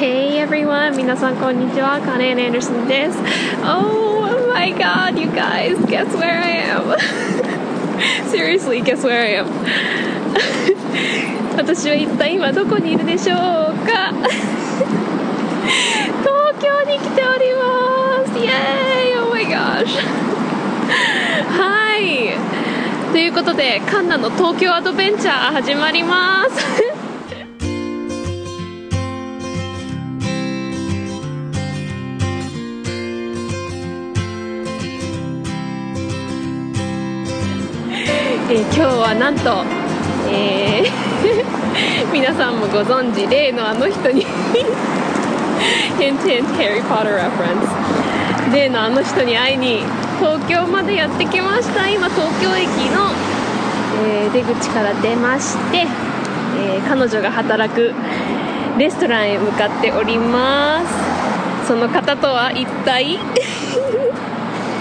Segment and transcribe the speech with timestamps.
[0.00, 0.96] Hey everyone!
[0.96, 2.00] 皆さんこんにちは。
[2.00, 3.18] カレン・エンダーソンです。
[3.62, 5.76] Oh my god, you guys!
[5.86, 6.96] Guess where I am?
[8.30, 9.46] Seriously, guess where I am?
[11.56, 13.36] 私は一体今どこにいるでしょう
[13.86, 14.12] か？
[16.24, 19.98] 東京に来ておりますイエーイ !Oh my gosh!
[21.58, 22.38] はい
[23.12, 39.64] ということでカンナの東京アドベンチャー始まりますー、今日はなんと、
[40.28, 40.92] えー、
[42.12, 44.26] 皆さんもご存知例のあの人に
[45.98, 49.82] hint hint Harry Potter reference 例のあの人に会いに
[50.18, 51.88] 東京までやってきました。
[51.88, 53.10] 今東京駅の、
[54.04, 55.86] えー、出口から出まして、
[56.58, 57.94] え彼女が働く
[58.76, 60.80] レストランへ向かっておりま
[61.64, 61.68] す。
[61.68, 63.18] その方とは一体？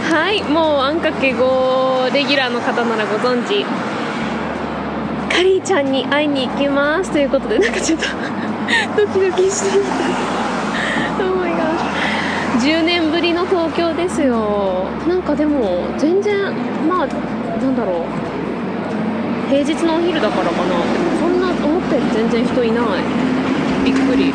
[0.10, 3.64] はいもうあんかけ5レギュラーの方ならご存知。
[5.32, 8.06] カリーちゃんに会いに行きますということでなんかちょっと
[8.98, 14.86] ドキドキしてきた Oh my gosh 10年ぶりの東京ですよ。
[15.08, 16.52] なんかでも全然
[16.90, 17.08] まあ
[17.62, 19.50] なんだろう。
[19.50, 20.70] 平日のお昼だからかな。
[20.92, 22.86] でもそんな思ったより全然人いない。
[23.86, 24.34] びっくり。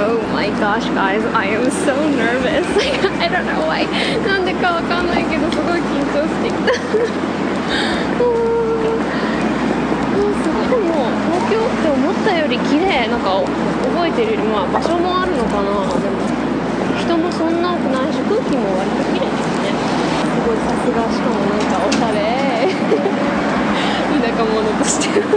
[0.00, 2.64] Oh my gosh, guys, I am so nervous.
[3.20, 3.84] I don't know why.
[4.24, 6.72] なんでかわかんないけど、すごい緊張してきた。
[6.72, 6.72] も
[10.24, 10.72] うすごい。
[10.72, 13.08] でも東京って思ったより綺麗。
[13.12, 15.68] なんか覚えてるよりまあ場所もあるのかな。
[16.00, 16.24] でも
[16.96, 19.76] 人もそんな多くないし空気も割と綺麗ですね
[20.32, 22.72] すごいさすがしかもなんかおしゃれ。
[24.16, 25.20] 田舎者として。
[25.20, 25.36] うん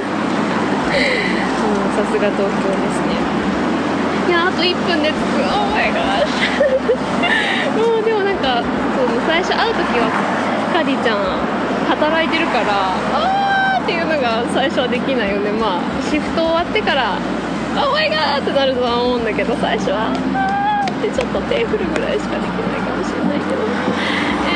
[1.93, 3.11] さすが東京ですね。
[4.27, 5.17] いやあと1分で着く
[5.51, 6.27] Oh my gosh
[7.77, 8.63] もうでもなんか
[8.95, 10.07] そう最初会う時は
[10.73, 11.17] カリちゃん
[11.89, 12.65] 働いてるから
[13.13, 15.51] あーっていうのが最初はできないよね。
[15.51, 17.17] まあシフト終わってから
[17.75, 23.61] Oh my god ってなるとは思うんだけど最初はあーってちょっと手振るぐらいしかできないかもしれないけど。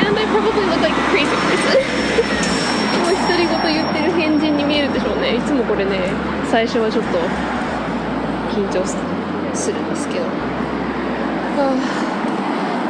[0.08, 1.84] And I probably look like a crazy person
[3.04, 5.34] もう独り言言ってる変人に見えるでしょうね。
[5.36, 6.08] いつもこれね
[6.50, 7.18] 最初はちょっと
[8.56, 9.17] 緊張する。
[9.57, 10.25] するんですけど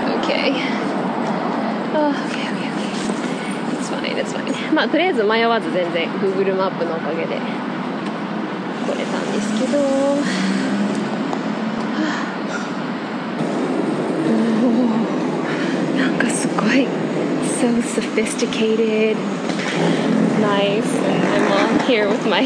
[0.07, 0.29] OK OK
[1.93, 2.63] OK OK
[3.73, 7.29] It's fine It's fine まあとりあえず迷わず全然 Google マップのおかげで来
[8.97, 9.79] れたんですけど
[15.97, 16.87] なんかすごい
[17.59, 19.17] so sophisticated
[20.41, 20.83] nice
[21.53, 22.43] I'm here with my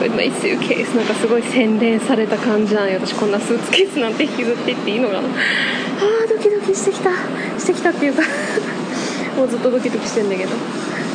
[0.00, 5.20] with my suitcase なんかすごい洗練された感じなのよ私こんなスーツケースなんて引きずっていっていいのかな。
[5.20, 7.10] あードキドキしてきた。
[7.58, 8.22] してきたっていうか。
[9.36, 10.50] もうずっとドキドキしてんだけど。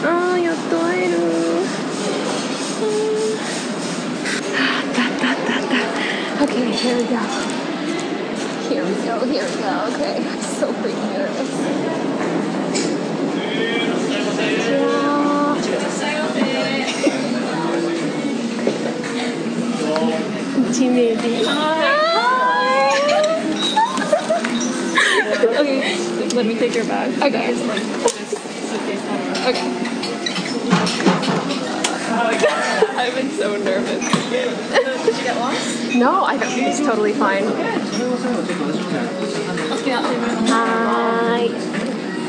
[0.03, 1.11] あーやっと会える。
[4.57, 5.61] あったあったあったあっ
[6.39, 6.45] た。
[6.45, 7.17] OK here we go.
[8.69, 9.67] Here we go here we go.
[9.89, 11.61] OK so freaking nervous
[20.56, 21.44] intimidating.
[21.44, 21.96] Hi.
[25.60, 25.80] okay,
[26.34, 27.12] let me take your bag.
[27.22, 27.54] Okay.
[29.46, 29.86] okay.
[32.98, 34.02] I've been so nervous.
[34.30, 35.94] Did you get lost?
[35.94, 37.44] No, I think it's totally fine.
[40.48, 41.50] Hi.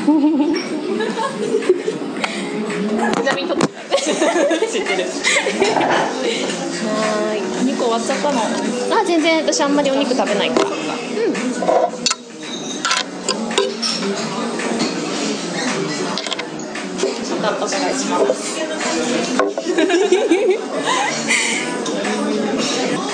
[0.08, 0.10] ち
[3.24, 3.71] なみに撮って知ってる
[4.03, 4.11] は
[7.35, 7.39] い。
[7.61, 8.41] お肉終わっちゃったの
[8.99, 9.75] あ全然私あん。
[9.75, 10.73] まりお肉食べないからうん。
[17.41, 18.59] またお願いします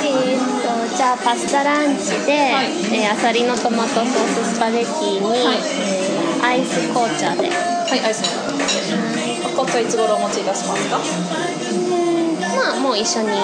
[0.04, 4.06] えっとじゃあパスタランチで、はいえー、アサリのトマトソー
[4.44, 8.24] ススパゲッティに、はいえーアイス紅茶ではいアイス
[9.72, 10.98] こっちはいつ頃お持ちいたしますか？
[12.58, 13.28] まあもう一緒に。
[13.30, 13.40] はい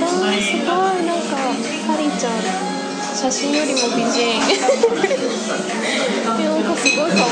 [0.00, 1.36] わーすごいなんか
[1.86, 2.32] ハリーちゃん
[3.14, 4.40] 写真よりも美人
[6.24, 7.28] なんかすごい可こ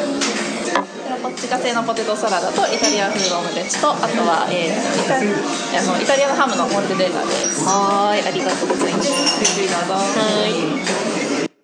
[0.00, 0.03] っ
[1.44, 5.20] ちが製のポテトサラダとイタリア風のオムレツとあとは、えー、イタあ
[5.84, 10.00] のイタリアのハムのモルテデーラですはーいありがとうございますゆっくりどうぞは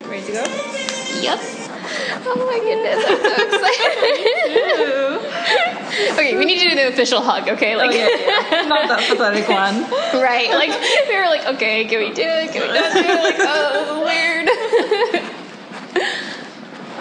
[0.05, 0.45] Ready to go?
[0.45, 1.41] い Yep
[2.29, 3.65] Oh my goodness I'm so
[6.21, 7.77] excited we need to do the official hug, okay?
[7.77, 8.09] Like, Oh, yeah,
[8.63, 8.69] yeah.
[8.69, 9.83] Not the pathetic one.
[10.23, 10.51] right?
[10.51, 10.71] Like
[11.09, 12.53] we were like, okay, can we do it?
[12.53, 13.07] Can we not do it?
[13.09, 14.49] Like, oh, weird.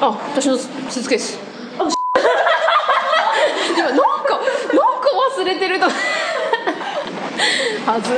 [0.01, 1.49] あ、私のスーツケース。
[3.79, 5.09] 今なんかなんか
[5.39, 5.85] 忘れてると。
[5.85, 5.91] は
[8.01, 8.09] ず。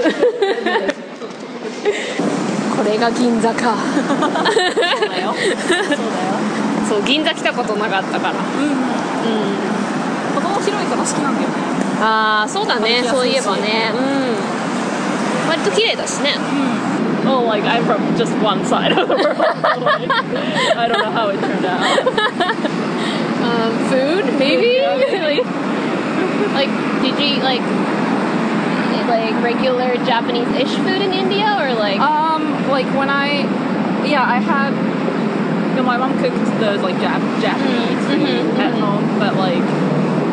[2.76, 3.76] これが銀座か。
[3.76, 3.82] そ
[5.06, 5.36] うだよ。
[6.90, 8.34] そう銀座来たことなかったから。
[8.34, 8.40] 子
[10.42, 11.54] 供広いから好きなんだよね。
[12.02, 14.02] ああそうだねそういえばねうん
[15.48, 16.36] 割と綺麗だしね
[17.28, 19.40] Oh, like I'm from just one side of the world.
[20.76, 21.78] I don't know how it turned out.
[23.46, 24.82] um, food maybe
[25.22, 25.46] like,
[26.54, 26.70] Like,
[27.02, 27.62] did you eat like
[29.08, 32.00] like regular Japanese-ish food in India, or like?
[32.00, 33.44] Um, like when I,
[34.06, 34.74] yeah, I had.
[35.72, 38.60] You know, my mom cooked those like Jap- Japanese mm-hmm, food mm-hmm.
[38.60, 38.84] at mm-hmm.
[38.84, 39.64] home, but like,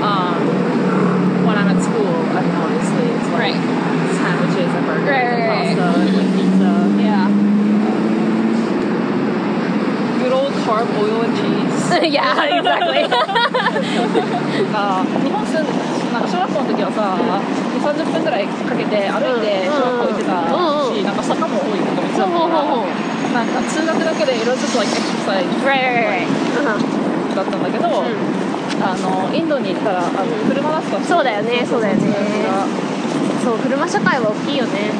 [0.02, 0.42] um,
[1.46, 3.62] when I'm at school, I mean, obviously it's like right.
[4.18, 6.72] sandwiches and burgers right, and right, pasta and like, pizza.
[6.98, 7.30] Yeah.
[10.18, 11.78] Good old carb oil and cheese.
[12.12, 13.06] yeah, exactly.
[14.74, 20.48] uh, なんか小学校の時はさ30分ぐらいかけて歩いて小学校行ってた
[20.88, 22.88] しなんか坂も多いとこ道だったから
[23.28, 26.28] なんか通学だけでいろいろちょっと exercise right right right, right.
[26.64, 27.08] Uh-huh.
[27.36, 27.86] だったんだけど、
[28.82, 32.02] あのインドに行ったらあの車出すとそうだよねそうだよね。
[33.44, 34.90] そう車社会は大きいよね。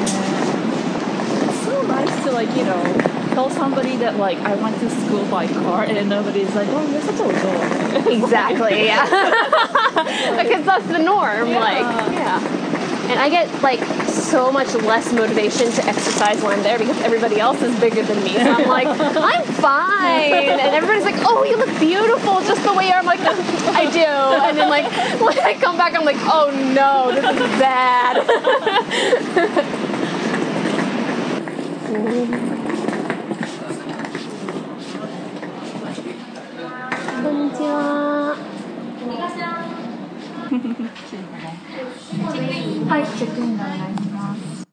[1.67, 5.47] so nice to like you know tell somebody that like I went to school by
[5.47, 9.05] car and nobody's like oh you're such a adult Exactly, yeah.
[10.43, 11.59] because that's the norm, Yeah.
[11.59, 12.39] like, yeah.
[13.09, 17.39] And I get like so much less motivation to exercise when I'm there because everybody
[17.39, 18.35] else is bigger than me.
[18.35, 20.31] So I'm like, I'm fine.
[20.31, 22.99] And everybody's like, oh, you look beautiful just the way you are.
[22.99, 23.99] I'm like, I do.
[23.99, 24.85] And then like
[25.19, 28.17] when I come back, I'm like, oh no, this is bad.
[42.88, 44.64] はい、チェックインお願いします。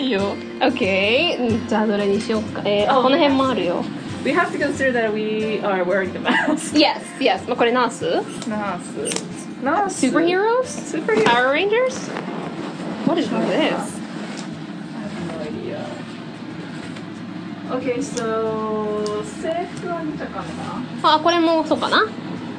[0.00, 3.84] いいよ OK じゃあどれにしようかえー、あこの辺もあるよ
[4.24, 8.04] We have to consider that we are wearing the mask Yes yes まあこれナース
[8.48, 10.64] ナースナース Superheroes?
[10.64, 12.10] Superheroes Power Rangers?
[13.06, 13.34] What is this?
[13.34, 13.76] I
[14.98, 15.84] have no idea.
[17.70, 22.06] Okay, so 制服は見たかなあこれもそうかな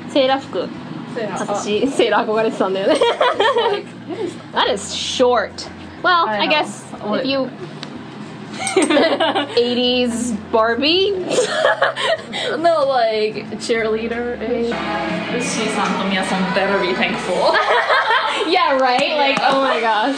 [0.10, 0.68] セーラー服
[1.15, 2.94] セーラー私セーラー憧れてたんだよね
[3.71, 3.88] like,
[4.54, 5.51] That is short
[6.04, 6.51] Well I I, know.
[6.51, 7.50] guess What- if you
[8.75, 11.12] 80s Barbie
[12.60, 14.69] no, like cheerleader ish.
[15.36, 17.54] Ushi さんとみやさん better be thankful.
[18.48, 20.15] Yeah right like oh my gosh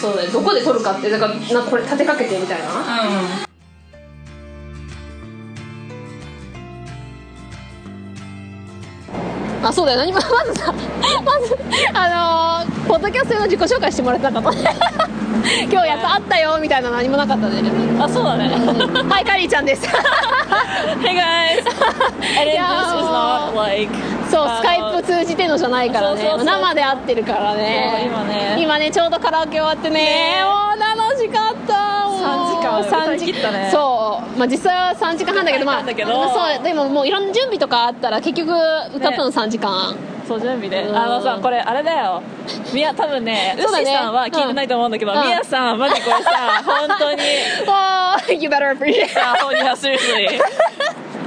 [0.00, 3.50] そうだよどこで撮るかってだからなこれ立てかけてみたいなうん。
[9.65, 9.97] あそうだよ。
[9.97, 10.71] 何もまずさ
[11.23, 11.57] まず
[11.93, 14.71] あのー、ポッドキャスト用の自己紹介してもらってなかった。
[15.69, 17.63] 今日やったあったよみたいなの何もなかったね。
[17.99, 18.47] あ、そうだね。
[19.09, 19.87] はいカリーちゃんです。
[21.01, 21.63] Hey guys!
[21.65, 23.89] This is not like
[24.35, 26.43] そうスカイプ通じてのじゃないからね。
[26.43, 28.03] 生で会ってるからね。
[28.05, 28.57] 今ね。
[28.59, 29.95] 今ねちょうどカラオケ終わってね。
[29.95, 30.43] ね。
[30.43, 32.09] もう楽しかった。
[32.09, 33.69] もう3時間三歌い切ったね。
[33.71, 34.37] そう。
[34.37, 35.83] まあ実際は3時間半だけどまあ
[36.59, 38.51] でももういろんな準備とかあったら結局
[38.93, 39.95] 歌ったの3時間、
[40.27, 40.83] そう準備で。
[40.83, 40.95] うん。
[40.97, 42.21] あのさこれあれだよ。
[42.73, 45.21] みや多分ねそうださんは聞いてないと思うんだけどうん。
[45.21, 47.21] みやさんマジこれさ本当に。
[48.41, 49.35] You better appreciate さ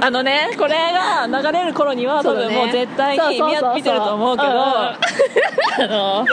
[0.01, 3.41] あのねこれが流れる頃には多分もう絶対に
[3.75, 4.97] 見てると思うけどあ
[5.79, 6.25] の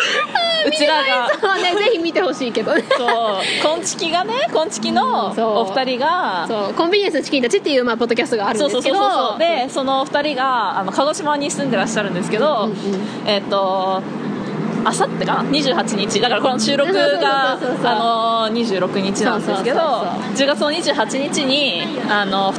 [0.67, 2.75] うちらがそうねぜひ見てほしいけど。
[2.75, 3.09] ねそう。
[3.63, 5.31] こんちきがねこんちきの
[5.61, 6.75] お二人がそう。
[6.75, 8.99] コンビニエンスチキンたちっていう、まあ、ポッドキャストがあるんですけど。
[8.99, 12.69] そうでその二人があの鹿児島に住んでらっしゃるんですけど、
[13.27, 14.03] えっ、と
[14.85, 16.21] あさってかな？28日。
[16.21, 22.53] だからこの収録があの26日なんですけどそうそう10月の28日にあの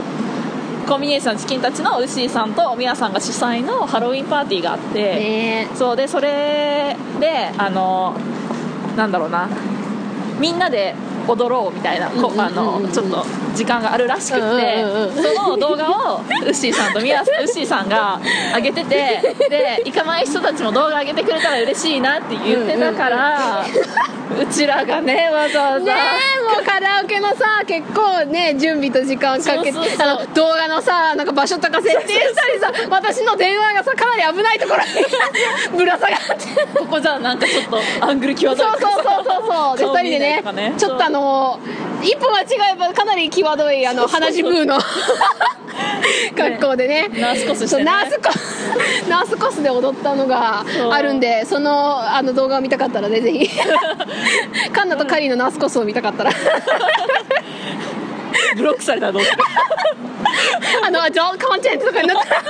[0.87, 8.15] コンビニエンスのチキンたちのウッシーさんとミヤさんが主催のハロウィンパーティーがあって、ねそうでそれであの
[8.95, 9.49] なんだろうな。
[10.39, 10.95] みんなで
[11.27, 12.31] 踊ろうみたいな、ちょっ
[13.09, 13.25] と
[13.55, 14.85] 時間があるらしくって、
[15.35, 18.19] その動画をウッシーさんとミヤウッシーさんが
[18.55, 25.85] 上げててで行かない人たちも動画上げてくれたら嬉しいなって言ってたから、うちらがねわざわざ。
[25.85, 25.91] ね
[26.39, 34.83] えももカラオケのさ結構ね準備と時間かけてあの動画のさなんか場所とか設定したりさ私の電話がさかなり危ないところ
[35.71, 36.77] にぶら下がって。
[36.77, 38.67] ここじゃなんかちょっとアングル際どい。
[38.67, 39.77] そうそうそうそうそう。
[39.77, 41.59] で顔見え2人でねねちょっとあの
[42.01, 44.77] 一歩間違えばかなり際どいあの鼻血ブーの
[46.35, 47.09] 格好でね。
[47.13, 47.83] ナースコスしてね。
[47.85, 48.29] ナースコ
[49.09, 53.49] ナースコスで踊ったのがあるんでそのあの動画を見たかったらねぜひ。
[54.73, 56.31] カンナとカリーのナースコスを見たかったら。
[58.55, 59.37] ブロックされたらどうする？
[60.85, 62.33] あのアジョールコンテンツとかになった。
[62.35, 62.41] ら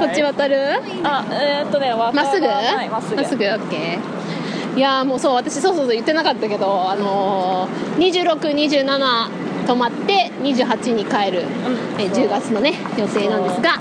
[0.00, 0.56] こっち渡る？
[1.04, 2.46] あえーっとねまっすぐ？
[2.46, 3.44] はいまっすぐまっすぐ？
[3.44, 9.28] オッケーいやーもうそう私そうそうそう言ってなかったけどあのー、2627
[9.68, 11.42] 泊まって28に帰る、
[11.98, 13.78] えー10月のね予定なんですが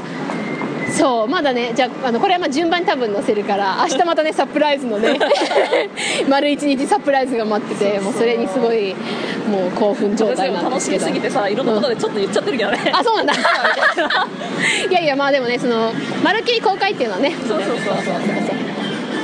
[0.91, 5.17] そうまだねじゃああのこれはまあ順番に多分載せるから明日またねサプライズのね
[6.27, 8.95] 丸一日サプライズが待っててもうそれにすごい
[9.49, 13.33] もう興奮状態なんで楽しみすけどすぎてさいろんなことでちょっと言っちゃってるけどね、あそうなんだ。
[14.89, 14.93] い。
[14.93, 18.66] やいやまあでもねそのまるっきり公開っていうのはねそうそうそうそう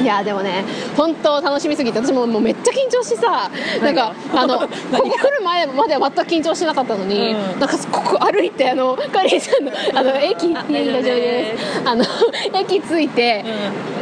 [0.03, 0.65] いやでもね
[0.97, 3.49] 本当楽しみすぎて私ももうめっちゃ緊張してさ
[3.81, 7.59] なんかあの ここ来る前までは全く緊張してなかったのに、うん。
[7.59, 11.81] なんかここ歩いてあのカリーさんのあの駅あ大丈夫です。
[11.85, 12.05] あの
[12.53, 13.43] 駅着いて、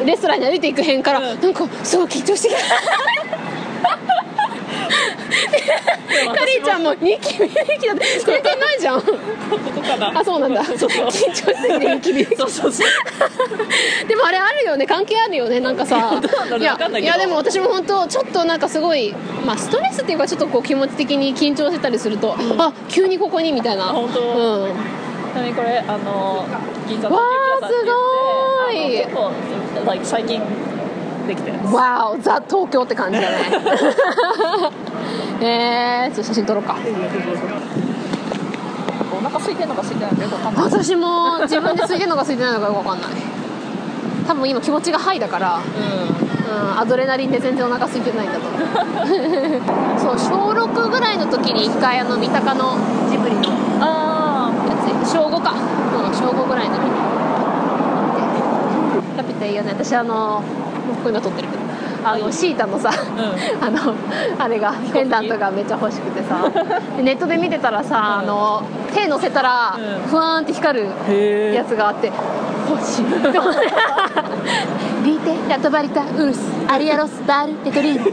[0.06, 1.42] レストランに歩いていく辺から、うん。
[1.42, 2.60] なんかすごい緊張してきた
[6.36, 9.02] カリーちゃんもニキビニキだって経験ないじゃん。
[9.02, 9.08] こ
[9.76, 10.64] こかなあそうなんだ。
[10.64, 12.26] 緊張しすぎてニキビ。
[12.36, 12.88] そうそうそう。
[14.08, 16.22] でもあれあるよね関係あるよねなんかさ。
[16.58, 19.14] いやいやでも私も本当ちょっとなんかすごい
[19.46, 23.90] まあストレスっていうかちょっとこう気持ち的に緊張してたりすると、あ急にここにみたいな。
[23.90, 24.20] あ本当。
[24.20, 24.74] うん。
[25.32, 26.46] ちなみにこれあの
[26.88, 28.98] 銀座わーすごい。
[28.98, 29.32] 結構
[30.04, 30.42] 最近
[31.32, 33.38] できてるわおザ東京って感じだね。
[35.42, 36.76] えー、ちょっと写真撮ろうか。
[39.14, 40.64] お腹空いてるのか空いてないのかよくわかんない。
[40.64, 43.10] 私も自分で空いてるのか空いてないのかよくわかんない。
[44.28, 45.60] 多分今気持ちがハイだから
[46.52, 48.62] うん、アドレナリンで全然お腹空いてないんだと思う。
[49.98, 52.76] そう小6ぐらいの時に一回あの三鷹の
[53.10, 54.52] ジブリのやあ
[55.06, 55.54] つ小5か。
[55.54, 56.92] うん小5ぐらいの時に。
[59.18, 59.72] 行っていいよね。
[59.72, 60.44] 私あの
[60.92, 61.62] もうこういうの撮ってるけど。
[62.04, 62.94] あのシータのさ、う
[63.64, 63.94] あの
[64.40, 66.50] あれがペンダントがめっちゃ欲しくてさ。
[66.98, 70.10] でネットで見てたらさ、あの手乗せたらうん。
[70.10, 72.12] ふわーんって光るへやつがあって。
[72.70, 73.06] 欲しい。
[73.06, 73.40] って
[75.04, 78.12] リーテラトバリタウルスアリアロスバールテトリーヌ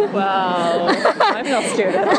[0.00, 2.16] え わー I'm not scared at all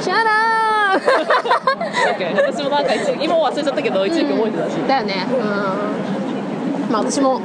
[0.00, 0.62] シャラー。
[0.62, 0.65] Okay
[2.34, 5.26] 私もなんか一今忘れちゃったけど一時期覚えてたしだよね。
[5.28, 6.92] うん。
[6.92, 7.40] まあ私も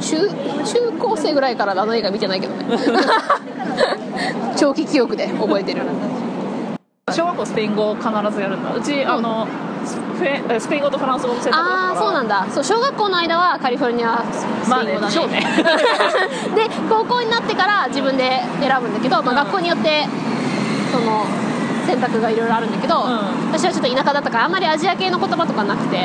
[0.00, 0.28] 中
[0.64, 2.64] 中高生ぐらいからあの映画見てないけどね。
[4.56, 5.82] 長期記憶で覚えてる。
[7.10, 8.74] 小学校スペイン語必ずやるんだ。
[8.74, 9.46] うちあの
[9.84, 11.88] スペスペイン語とフランス語の選択だったから。
[11.88, 12.46] ああそうなんだ。
[12.50, 15.40] そう小学校の間はカリフォルニアスまあペイン語だね,、ねそうね。
[16.54, 19.36] で高校になってから自分で選ぶんだけど、まあ、うん。
[19.36, 20.06] 学校によって
[20.92, 21.24] その
[21.86, 23.52] 選択がいろいろあるんだけど、ん。
[23.52, 26.00] 私はちょっと田舎だったからあんまりアジア系の言葉とかなくて、う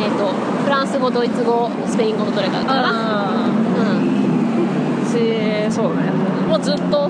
[0.00, 0.32] えー、と
[0.64, 3.58] フランス語ドイツ語スペイン語のどれかだったかな、ん。
[5.00, 5.06] うん。
[5.06, 6.10] しそうね。
[6.48, 7.08] もうずっと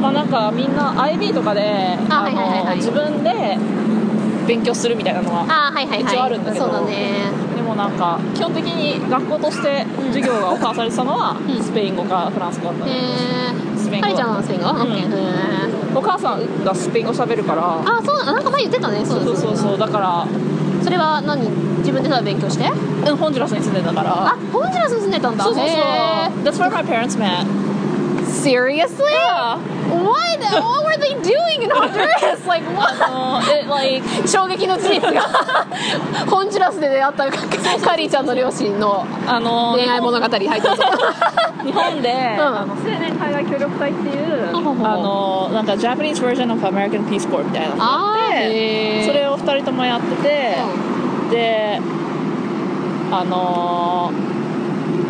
[0.00, 1.96] まあなんかみんな IB とかで
[2.76, 3.56] 自分で
[4.48, 5.46] 勉強するみたいなのは
[6.00, 7.30] 一応あるんだけどそうだね。
[7.54, 11.62] でもなんか基本的に学校として授業がオファーされてたのはうん。
[11.62, 14.76] スペイン語かフランス語だったね、えー、スペイン語カリちゃんはスペイン語、うん。
[14.82, 15.61] オッケーへー
[15.94, 17.80] お母さんがスペイン語喋るから。
[17.84, 19.04] あそうななんか前言ってたね。
[19.04, 19.78] そうそうそうそう。
[19.78, 20.26] だから
[20.82, 21.40] それは何？
[21.82, 22.64] 自分でただ勉強して？
[22.64, 24.26] うんホンジュラスに住んでたから。
[24.28, 25.44] あホンジュラスに住んでたんだ。
[25.44, 25.76] そうそうそう。
[25.76, 25.80] へ
[26.44, 27.44] That's where my parents met.
[27.44, 27.62] ー
[28.24, 29.04] Seriously?
[29.92, 30.40] What?
[30.40, 32.46] What were they doing in Honduras?
[32.46, 33.10] Like あ what?
[33.10, 35.22] の it like 衝撃の事実が
[36.28, 37.30] ホンジュラスで出会った
[37.84, 40.82] カリーちゃんの両親のあの恋愛物語入ってるぞ
[41.64, 50.56] 日本で、んあの青年海外協力隊っていう、ほうほうほうあのなんか Japanese version of American Peace Corps みたいなのがああーってそれを2人ともやってて、
[51.30, 51.80] で
[53.12, 54.10] あの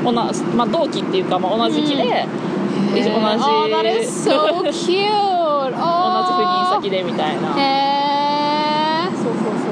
[0.05, 2.27] おなまあ、同期っていうか、まあ、同じ期で、
[2.93, 4.73] 同じ、Oh, that is so cute!
[4.73, 9.17] 同じ赴任先でみたいな、へー。
[9.17, 9.71] そうそうそ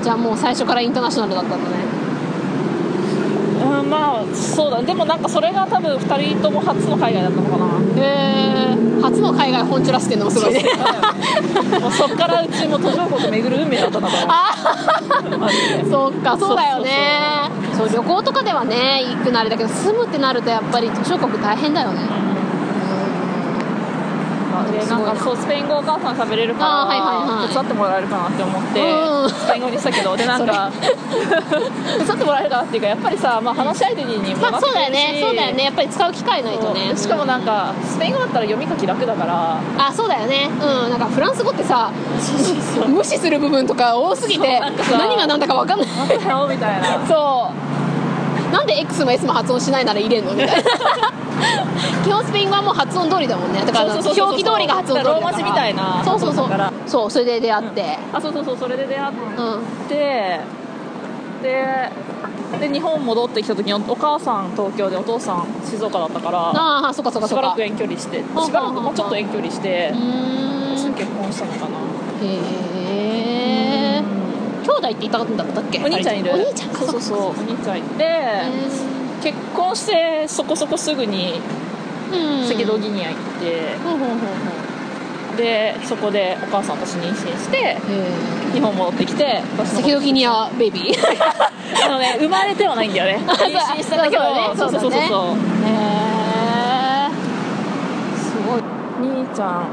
[0.00, 0.02] う。
[0.02, 1.64] じゃあもう最初からインターナショナルだったんだね。
[3.64, 4.80] うんまあそうだ。
[4.82, 7.64] でもなんかそれが多分2人とも初の海外だったのかな。
[8.02, 9.02] へー。
[9.02, 10.62] 初の海外ホンチュラスっていうのもすごいね。
[11.80, 14.28] もうそっからうちも途上国巡る運命だったなと思う。
[14.28, 15.90] あマジで。
[15.90, 17.35] そっかそうだよね
[17.76, 22.25] そう旅行とかではね行くのあれだけど住むってなるとやっぱり途上国大変だよね。
[24.72, 27.04] ですなんかそうスペイン語お母さん喋れるから、はいは
[27.36, 27.48] いはい。
[27.48, 30.70] 手伝ってもらえるかなって思って、うんスペイン語にしたけどでなんか
[31.98, 35.18] 手伝ってもらえるかなっていうかやっぱりさ、まあ、話し相手にもまあそうだよね。
[35.20, 35.64] そうだよね。
[35.64, 36.92] やっぱり使う機会ないとね。
[36.96, 39.58] しかもなんかスペイン語だったら読み書き楽だから。
[39.78, 40.50] あそうだよね。
[40.60, 40.90] うん。
[40.90, 41.90] なんかフランス語ってさ
[42.86, 44.60] 無視する部分とか多すぎて
[44.98, 45.88] 何が何だか分かんない。
[46.48, 47.00] みたいな。
[47.06, 47.75] そう
[48.56, 50.32] なんで X も S も発音しないなら入れんの？
[50.32, 50.54] みたいな。
[52.04, 53.60] 基本スペイン語はもう発音通りだもんね。
[53.66, 55.14] だから表記通りが発音通りだから。
[55.14, 56.02] ローマ字みたいな。
[56.02, 56.48] そうそうそう。
[56.86, 57.98] そうそれで出会って。
[58.14, 60.40] あそうそうそうそれで出会っうん、て
[61.42, 61.90] で
[62.60, 67.42] で日本戻ってきた時におお母さん東京でお父さん静岡だったからああそっかそっかそっか。
[67.42, 68.18] しばらく遠距離して。
[68.34, 70.76] はあしばらくもうちょっと遠距離してうーん。
[70.78, 71.66] 私結婚したのかな。
[72.22, 72.38] へ
[72.72, 73.25] え
[74.66, 75.78] 兄弟って言ったんだったっけ？
[75.82, 76.32] お兄ちゃんいる。
[76.32, 76.78] お兄ちゃんか。
[76.80, 77.18] そうそうそう。
[77.28, 78.42] お兄ちゃんいてへ
[79.22, 81.40] 結婚してそこそこすぐに
[82.50, 84.24] 赤道ギニア行って、ほうほうほうほ
[85.34, 87.76] うでそこでお母さん私妊娠してへ
[88.54, 90.96] 日本戻ってきて赤道ギニアベイビー？
[91.84, 93.24] あのね生まれてはないんだよね。
[93.26, 94.22] 妊娠したんだけど
[94.56, 97.08] そうそうそうそうそえ
[98.16, 98.62] すごい。
[99.02, 99.68] 兄ちゃん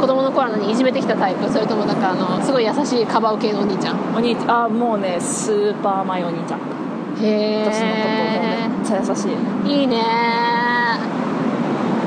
[0.00, 1.48] 子供の頃にいじめてきたタイプ？
[1.50, 3.96] それともなんかあのすごい優しいカバウ系のお兄ちゃん？
[4.14, 4.64] お兄ちゃん。
[4.64, 6.60] あもうねスーパーマイお兄ちゃん。
[7.20, 8.14] へ私のことも
[8.46, 9.28] めっちゃ優し
[9.68, 10.02] いいいね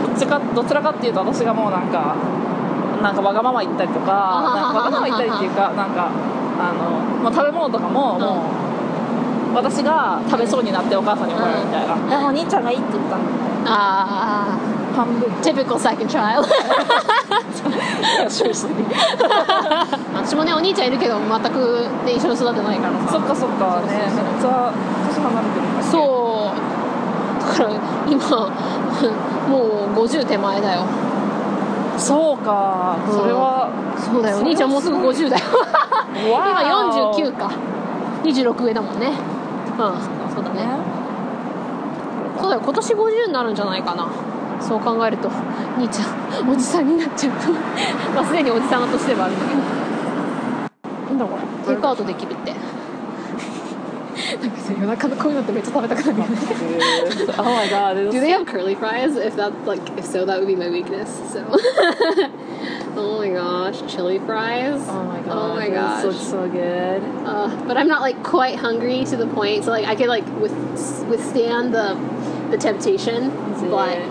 [0.07, 2.15] どっちかどちらかっていうと私がもうなんか
[3.01, 6.09] なんかわがまま言ったりとかわがまま言ったりっていうかなんか
[6.59, 8.21] あの、まあ、食べ物とかも、ん。
[8.21, 8.61] もう
[9.53, 11.93] 私が食べそうになってお母さんに怒られるみたいな
[12.23, 13.31] 「あお兄ちゃんがいいって言ったんだ」
[13.67, 14.57] ああ
[15.41, 16.47] typical second child.
[20.13, 23.13] 私もねお兄ちゃんいるけど全く、ね、一緒に育てないからさ。
[23.13, 23.93] そっかそっかね。
[23.93, 24.07] めっ
[24.41, 24.71] ちゃ
[25.07, 26.57] 年離れてるんだっけそう。
[27.47, 27.69] だから
[28.07, 28.19] 今
[29.49, 30.81] もう50手前だよ。
[31.97, 32.97] そうか。
[33.07, 33.13] うん。
[33.19, 34.37] それは、そうだよ。
[34.37, 35.43] お兄ちゃんもうすぐ50だよ。
[36.15, 36.59] 今
[37.13, 37.51] 49か。
[38.23, 39.07] 26上だもんね。
[39.07, 39.75] うん。
[40.33, 40.67] そうだね。
[42.39, 42.61] そうだよ。
[42.63, 44.07] 今年50になるんじゃないかな
[44.60, 45.30] そう考えると
[45.78, 47.32] 兄ちゃんおじさんになっちゃう
[48.14, 49.60] まあすでにおじさんの年ではあるんだけど
[51.14, 52.52] なんだこテイクアウトできるって
[54.40, 56.36] なんかさ夜中のこういうのってめっちゃ食べたくなるよね
[57.26, 59.14] れ Oh my god Do they have curly fries?
[59.16, 61.08] If that's like, if so, that would be my weakness.
[61.30, 61.44] So,
[62.96, 64.80] oh my gosh, chili fries.
[64.88, 66.04] Oh my god Oh my this gosh.
[66.04, 69.84] looks so good Uh, but I'm not like quite hungry to the point, so like
[69.86, 70.52] I could like with,
[71.08, 71.94] withstand the
[72.50, 73.30] the temptation.
[73.30, 74.09] But 美味しそうなんか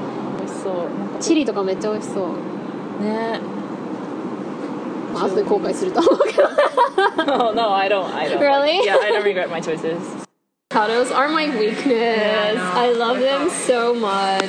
[1.20, 3.04] チリとかめっちゃ美味しそう。
[3.04, 3.40] ね
[5.14, 6.50] まあ後で後悔すると思うけど。
[7.26, 8.14] no, no, I don't.
[8.14, 8.40] I don't.
[8.40, 8.86] Really?
[8.86, 10.00] Yeah, I don't regret my choices.
[10.72, 12.58] Avocados are my weakness.
[12.58, 14.44] I love them so much.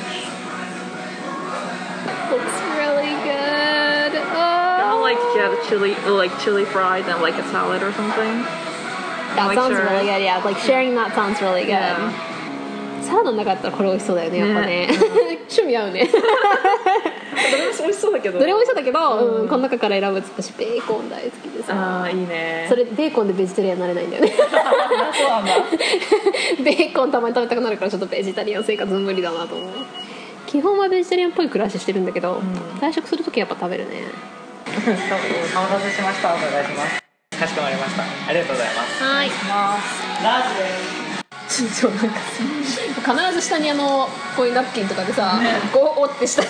[2.31, 4.11] Looks really good.
[4.35, 4.67] Oh.
[5.01, 8.43] like get a chili, like chili fries and like a salad or something.
[9.35, 9.83] That like sounds sure.
[9.85, 10.21] really good.
[10.21, 11.69] Yeah, like sharing that sounds really good.
[11.69, 12.30] Yeah.
[13.12, 14.88] サラダの中だったらこれ美味しそうだよねやっぱね
[15.52, 16.22] 趣味合うねどれ
[17.66, 18.38] も美味しそうだけど。
[18.38, 22.66] どれも美味しそうだけど、うんうん、この中から選ぶって私ベーコン大好きでさああいいね。
[22.68, 25.52] それベーコンでベジタリアンになれないんだよねそうなんだ。
[26.64, 29.68] ベーコンたまに食べたくなるからちょっとベジタリアン生活無理だなと思う
[30.46, 32.38] 基本はベジタリアンっぽい暮らししてるんだけど、ん
[32.80, 34.04] 退職するときやっぱ食べるね
[34.72, 36.28] お待たせしました。
[36.28, 37.02] お願いします。
[37.38, 38.02] かしこまりました。
[38.02, 39.02] ありがとうございます。
[39.02, 39.30] はい
[40.24, 41.01] ラージです。
[41.52, 42.16] そうなんか
[43.28, 45.38] 必ず下にあのこういうナプキンとかでさ、
[45.72, 46.48] こう折って下に。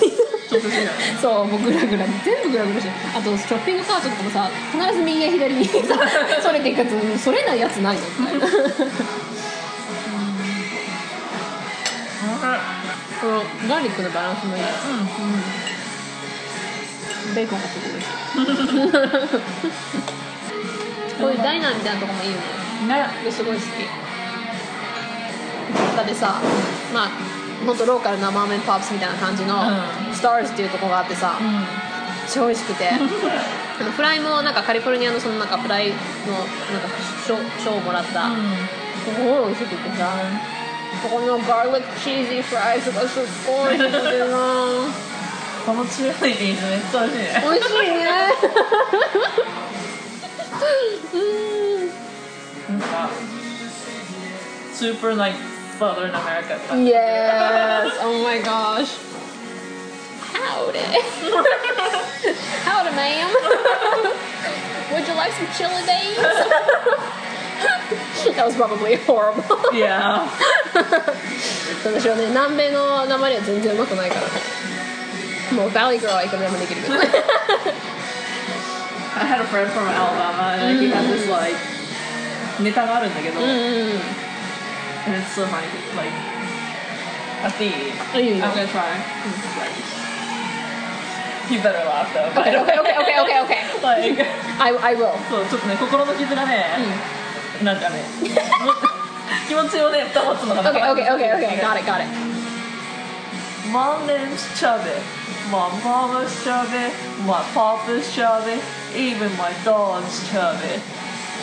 [1.20, 1.46] そう。
[1.46, 5.72] もうグラグラ全部グラグラしてあとショッピングカートとかもさ必ず右や左にさ
[6.42, 8.02] それていくやつそれないやつないの。
[8.20, 8.46] みたいな
[13.20, 14.62] このガーリックのバランスもいい。
[17.34, 18.02] ベーコンがすごい
[21.20, 22.42] こういうダイナーみたいなとこもいいよね。
[23.24, 23.30] ね。
[23.30, 23.66] すごい好き
[25.96, 26.40] 他でさ
[26.92, 27.10] まあ
[27.66, 31.62] ほんとローカルなマーメンポップスみたいな感じの、うスターズっていうとこがあってさ、うん。
[32.28, 32.88] 超美味しくて。
[32.88, 36.88] あのフライもなんかカリフォルニアのそのなんかフライのなんか
[37.26, 40.12] 賞賞をもらった、すごい美味しくてさ
[41.02, 44.26] ここのガーリックチーズフライズがすっごい美味しくてな
[45.66, 47.42] このチューリーズめっちゃ美味しいね。
[47.42, 48.06] 美味しいね。
[51.14, 51.16] う
[52.72, 53.08] んなんか、
[54.74, 55.38] スーパーナイト、
[55.81, 56.91] サザンアメリカって感じ。
[56.91, 57.91] Yes.
[58.03, 58.97] Oh my gosh.
[60.33, 60.79] Howdy.
[62.65, 63.29] Howdy, ma'am.
[64.93, 66.17] Would you like some chili beans?
[68.35, 70.25] That was probably horrible いや
[71.83, 74.21] 私はね南米の名前は全然うまくないから
[75.55, 76.99] もう Valley Girl はいくらでもできるけど I
[79.25, 81.55] had a friend from Alabama and he had this like
[82.61, 83.99] ネタがあるんだけど、うんうん
[85.05, 86.11] and it's so funny like
[87.43, 87.71] あっていい
[88.13, 88.81] あいいよいいよ I'm gonna try
[91.49, 94.19] You better laugh though Okay okay okay okay okay okay like
[94.59, 96.65] I, I will そうちょっとね心の傷がね、
[97.63, 98.03] なんかね
[99.47, 102.37] 気持ちをね保つのが Okay okay okay okay got it got it
[103.71, 104.95] My name's Chubby.
[105.51, 106.91] My mama's chubby.
[107.25, 108.61] My papa's chubby.
[108.95, 110.81] Even my dog's chubby.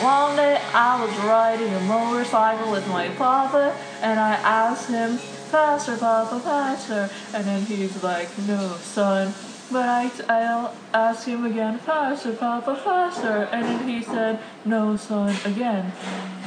[0.02, 5.96] One day I was riding a motorcycle with my papa, and I asked him, Faster,
[5.98, 7.10] Papa, faster.
[7.34, 9.34] And then he's like, No, son.
[9.70, 13.46] But I, I'll ask him again, Faster, Papa, faster.
[13.52, 15.92] And then he said, No, son, again.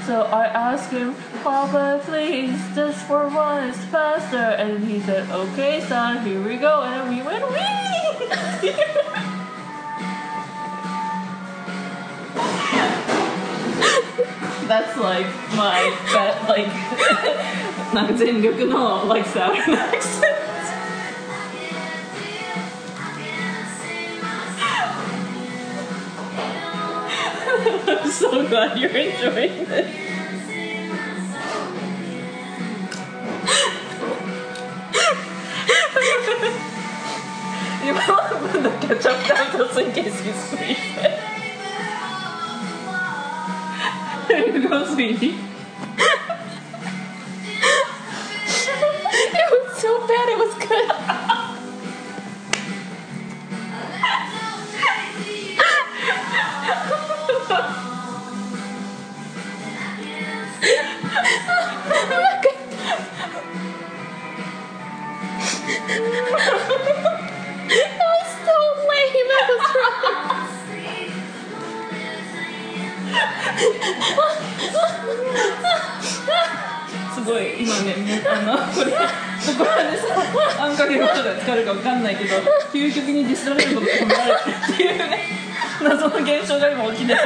[0.07, 1.13] So I asked him,
[1.43, 4.37] Papa, please, just for once, faster.
[4.37, 6.81] And then he said, Okay, son, here we go.
[6.81, 9.29] And we went, Wee!
[14.67, 16.67] That's like my, that, like,
[17.93, 20.33] なんか全力の like Southern accent.
[27.85, 29.87] I'm so glad you're enjoying this.
[37.85, 38.15] 今の
[38.47, 39.15] 分だけちょっ
[39.51, 41.32] と just in case you sleep.
[44.33, 44.83] There you go.
[44.95, 45.35] It
[49.51, 50.87] was so bad it was good
[66.29, 67.19] That
[77.33, 78.97] ごい今ねあのこれこ
[79.57, 80.05] こらでさ
[80.61, 82.35] あんかけることが使えるかわかんないけど
[82.71, 85.17] 究極にディスられることが褒められてるっていうね
[85.83, 87.19] 謎の現象が今起きてる。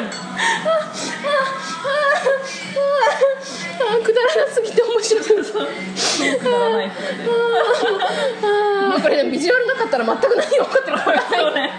[3.79, 5.67] あーくだらなすぎて面白いそう
[6.39, 7.23] くだらないこれで
[8.43, 11.71] あーこれねビジュアルなかったら全く何が起こってるか分からない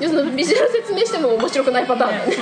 [0.00, 2.32] そのビジュアル説明しても面白くないパターンだね。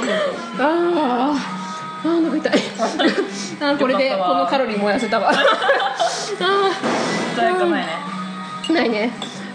[0.59, 1.62] あー
[2.05, 2.53] あーお腹痛い。
[3.61, 5.31] あーこれでこのカロリー燃やせたわ。
[5.35, 5.35] あ
[7.37, 7.89] 誰かないね。
[8.69, 9.11] ーないね。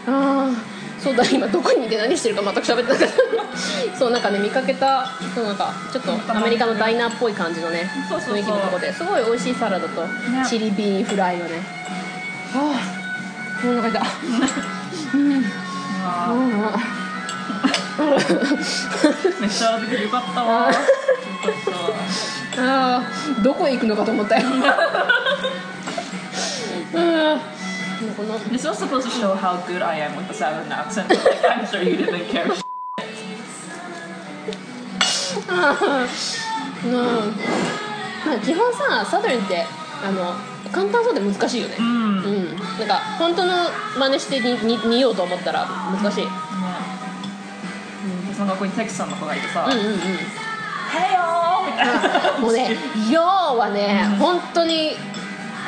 [0.07, 3.13] ああそうだ今どこにいて何してるか全く喋ってなかった。
[3.97, 8.37] そうなんかね見かけたそうなんかちょっとアメリカのダイナーっぽい感じのねそうそうそう。
[8.37, 10.07] 雰囲気のとこですごい美味しいサラダと
[10.47, 11.61] チリビーンフライをね。
[12.55, 14.01] ああお腹痛い
[16.05, 17.06] ああー
[19.41, 20.81] めっちゃ出てよかったわよかっ
[21.65, 21.77] たわ。
[22.99, 24.47] あーどこへ行くのかと思ったよ。
[26.93, 27.41] うん
[28.15, 31.43] この This was supposed to show how good I am with the southern accent, but like,
[31.47, 32.45] I'm sure you didn't care.
[36.85, 36.91] うん。
[36.93, 39.65] まあ基本さサザルンって
[40.03, 40.33] あの
[40.71, 41.75] 簡単そうで難しいよね。
[41.79, 41.85] うん。
[41.85, 41.91] う
[42.29, 42.55] ん。
[42.79, 43.53] なんか本当の
[43.97, 46.27] 真似してにに似ようと思ったら難しい
[48.37, 49.93] ね、その学校にテクさんの子がいてさ「うんうんうん。
[49.97, 52.69] Hey yo!」みたいなもうね
[53.11, 54.95] 「よー」はね本当に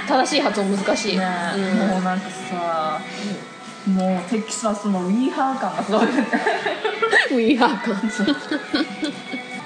[0.08, 1.62] 正しい発音難しい、ねうん。
[1.90, 3.00] もうなんかさ、
[3.88, 6.06] もうテキサスのウィーハー感がすごい。
[6.06, 6.12] ね
[7.32, 8.02] ウィーハー感。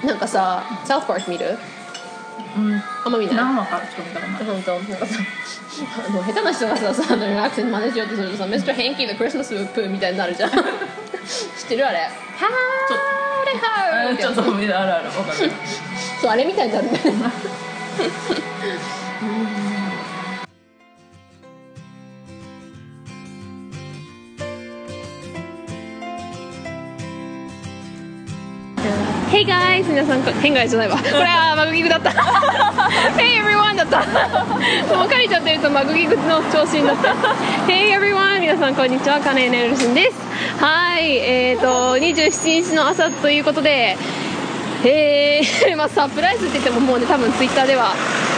[0.06, 1.58] なんかさサウスパーク見る？
[2.56, 2.82] うん。
[3.04, 3.36] あんま見ない？
[3.36, 5.14] 何話かしか見たことない本当なんかさ
[6.08, 8.74] あの下手な人がさサードルアクセント真似しようとするとさ「Mr.
[8.76, 10.50] Hanky the Christmas Whip」みたいになるじゃん
[11.26, 12.10] 知ってるあれ「はー
[13.44, 15.06] れはー」ちょっとあるある。
[15.06, 15.50] わかる。
[16.20, 17.00] そうあれみたいになるね
[29.74, 29.88] guys!
[29.88, 30.96] 皆さんこ、変外じゃないわ。
[31.02, 32.10] これはマグギグだった。
[33.18, 33.76] hey everyone!
[33.76, 33.98] だった。
[34.94, 37.08] もうかりちゃってるとマグギグの調子になって。
[37.66, 38.40] hey everyone!
[38.40, 39.18] 皆さんこんにちは。
[39.20, 40.64] カネエネルシンです。
[40.64, 41.16] はい。
[41.16, 43.96] えっ、ー、と、27日の朝ということで、
[44.84, 47.94] えー、まあサプライズって言ってももうね、多分ツイッターでは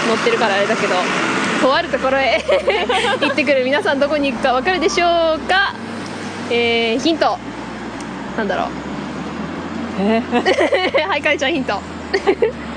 [0.06, 0.94] 載ってるからあれだけど、
[1.60, 2.42] とあるところへ
[3.20, 5.74] 行ってくる皆さんどこに行くかわかるでしょうか？
[6.50, 7.38] えー、ヒント。
[8.36, 8.85] なんだろう。
[9.98, 10.22] え、
[11.08, 11.80] はいかりちゃんヒント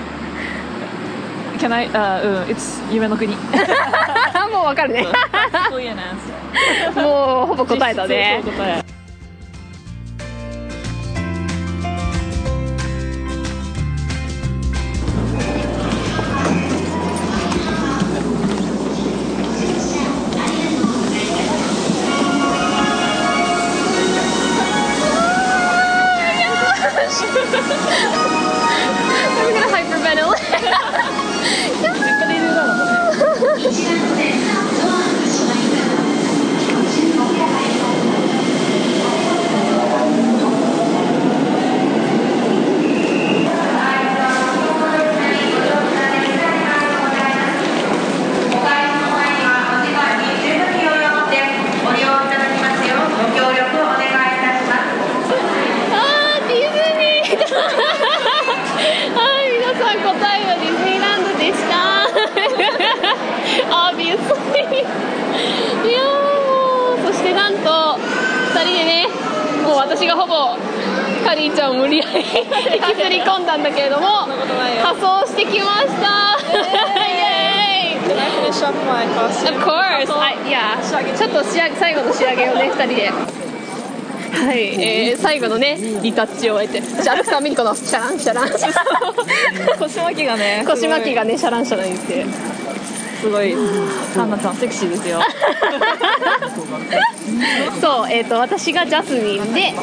[1.60, 1.90] Can I?
[1.90, 3.36] Uh, it's 夢の国。
[4.50, 5.06] もうわかるね。
[6.96, 8.42] もうほぼ答えだね。
[86.20, 87.74] タッチを終えて、私、アレクサン・ミニコの？
[87.74, 88.20] シャラン？
[88.20, 88.50] シャラン、
[89.80, 90.66] 腰巻きがね。
[90.68, 92.26] 腰巻きがね、シャランシャラン言って。
[93.22, 93.56] すごい。
[94.16, 95.22] ハンナちゃんセクシーですよ。
[97.82, 99.74] そう、えっ、と、私がジャスミンで、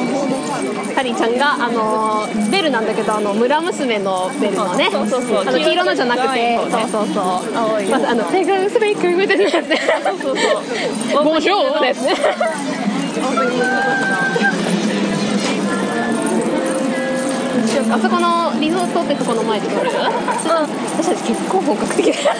[0.95, 7.25] カリーちゃんが、あのーベルなんだけど、あの、村娘のベルのね、そうそうそうあの黄色のじゃなくて、黄色のじゃないそうそうそう。
[7.55, 9.79] 青いまず、あの、ペグスベイクみたいなやつね。
[10.03, 10.37] そうそう
[11.11, 11.23] そう。
[11.23, 12.15] ボンジョーですね。
[17.89, 22.13] あそこのリゾートってとこの前で撮る私たち結構本格的。
[22.13, 22.31] だ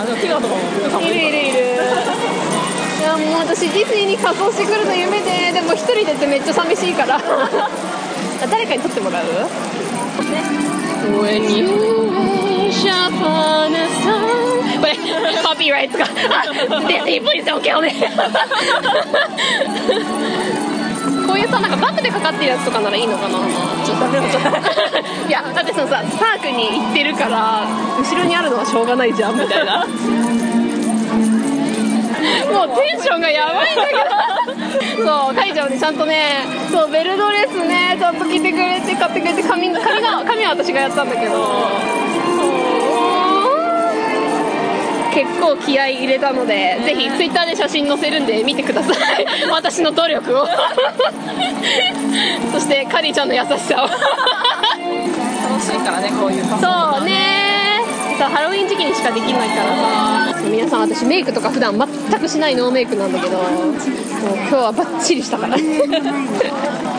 [0.00, 1.02] あとかも。
[1.02, 1.58] いるいるいる。
[3.00, 7.20] いやもう私ディズニーに仮装してくるの夢ででも一人でってめっちゃ寂しいから。
[8.50, 9.24] 誰かに撮ってもらう
[11.22, 14.44] ？When you wish upon a star
[14.80, 14.96] これ
[15.42, 16.08] コピーライトがあ
[16.88, 17.90] ディズニー please don't kill me
[21.34, 23.40] こういうさなんかバックでかかってるやつとかならいいのかな。
[23.84, 24.28] ちょっとダメ
[25.26, 27.66] いやだってそのさパークに行ってるから
[27.98, 29.84] 後ろにあるのはしょうがないじゃんみたいな。
[29.84, 29.90] も
[32.72, 34.00] うテンションがやばいんだけど。
[35.04, 41.34] そうカイちゃんはねちゃんとねそうベルドレスねちゃんと着てくれて買ってくれて髪髪が髪は私がやったんだけど
[45.14, 49.26] 結構気合い入れたのでぜひツイッターで写真載せるんで見てください。
[49.50, 50.46] 私の努力を。
[52.52, 53.86] そしてカリーちゃんの優しさを。
[53.86, 53.94] 楽
[55.60, 57.80] しいからね、こういう仮装そうね。
[58.18, 60.24] そうハロウィン時期にしかできないからさ。
[60.50, 61.88] 皆さん私メイクとか普段全
[62.20, 63.54] くしないノーメイクなんだけどもう今
[64.48, 65.54] 日はバッチリしたから。
[65.56, 65.58] あ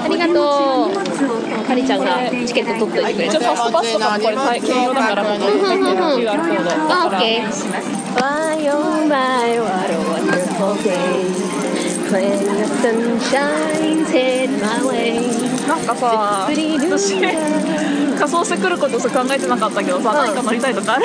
[0.07, 0.95] りがとう。
[1.65, 7.09] カリちゃんがチケット取っといてくれて一応ファストパスとかもこれ兼用だからここにう QR コードあ、オ
[8.15, 11.23] ッケー Why oh my what a wonderful day
[12.11, 15.19] When the sun shines in my way
[15.67, 20.99] なんかさ私仮装してくることさ考えてなかったけどさ、何か乗りたいとかあ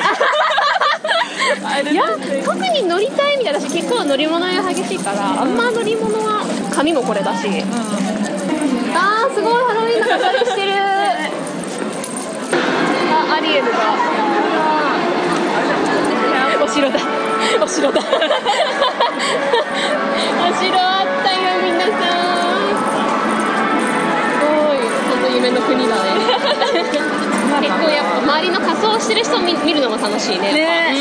[1.83, 1.91] る？
[1.93, 2.05] いや
[2.45, 7.49] 特に乗りたいみたいだし結構乗り物が激しいからあんま乗り物は髪もこれだし、
[8.95, 10.73] あーすごいハロウィンの飾りしてる。
[13.13, 13.79] あアリエルが。
[14.87, 14.90] お
[16.73, 16.99] 城だ。
[17.63, 18.01] お城だ。
[18.01, 18.03] お
[20.63, 21.95] 城あったよ皆さん。
[24.39, 24.77] すごい。
[25.11, 26.01] 本当夢の国だね。
[27.61, 30.93] 結構やっぱ周りの仮装してる人を見見るのが楽しいねね。
[30.93, 30.97] うん。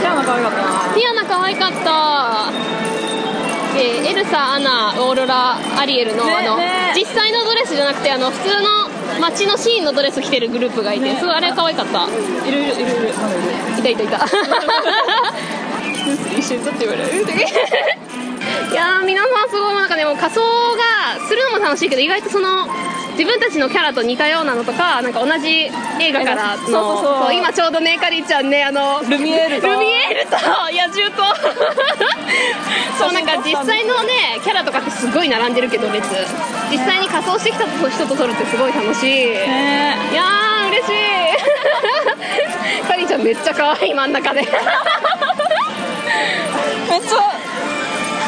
[0.00, 0.56] キャラ可愛かった。
[0.58, 2.50] なティアナ可愛かった、
[3.76, 6.92] えーエルサ、アナ、オーロラ、アリエルの,、ねあのね。
[6.96, 12.08] 実際のドレスじゃなくてあの普通の街のシーンのドレス着てるグループがいて、すごいあれ可愛かった。
[12.48, 13.08] いるいるいるいる。
[13.78, 14.26] いたいたいた。
[16.36, 17.02] 一緒に撮ってもらう
[18.70, 22.66] いやー皆さんすごいなんかねもう仮装がするのも楽しいけど意外とその
[23.16, 27.34] 自分たちのキャラと似たようなのとかなんか同じ映画からのそうそうそう。
[27.34, 29.68] 今ちょうどねカリーちゃんねあのルミエールと。
[29.68, 30.36] ルミエールと
[30.72, 31.22] 野獣と
[32.98, 36.06] そうなんか実際のねキャラとかってすごい並んでるけど列
[36.70, 39.06] 実際に仮装してきた人と撮るってすごい楽しい。
[39.26, 39.96] ね。
[40.12, 40.94] いやー嬉しい。
[42.88, 44.40] カリーちゃんめっちゃ可愛い真ん中で。
[44.42, 44.48] ね
[46.90, 47.16] めっちゃ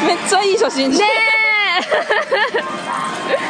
[0.07, 0.91] めっちゃいい写真。
[0.91, 1.13] じゃんえ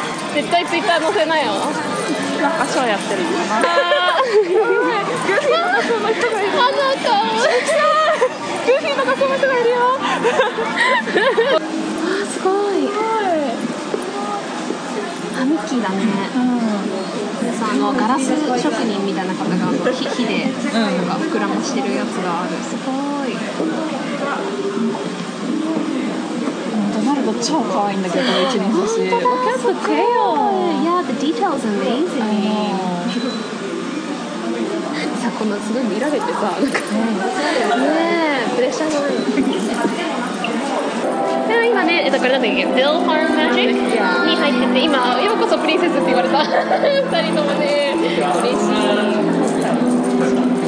[0.34, 1.52] 絶対ツイッター載せないよ。
[1.52, 3.36] なんかショーやってるよな。
[3.58, 6.76] あーグーフィーの格好の人がいるあの
[8.64, 9.76] グーフィーの格好の人がいるよ
[11.58, 12.88] あすごい。
[15.36, 15.96] あミッキーだね。
[16.36, 16.58] うん
[17.60, 22.50] あのガラス職人みたいな方があの火でなんか膨らましてるやつがある。
[22.62, 22.92] すご
[23.26, 23.36] い、
[27.08, 29.16] ナルド超可愛いんだけど一輪挿し Look
[29.48, 30.36] at the tail
[30.84, 32.18] Yeah the details amazing
[35.22, 36.52] さこんなすごい見られてさなん。
[36.52, 36.64] かね
[38.52, 39.12] えプレッシャーがない。
[41.48, 46.44] で今ね、えっと、これなんだっけ？Bill Farm Magic に入ってて今ようこそプリンセスって言われた。
[46.44, 48.68] 二人ともね嬉しい。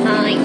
[0.07, 0.38] はい。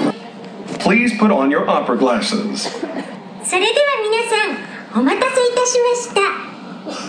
[0.78, 2.68] Please put on your opera glasses.
[3.44, 6.24] それでは皆さんお待たせいたしました。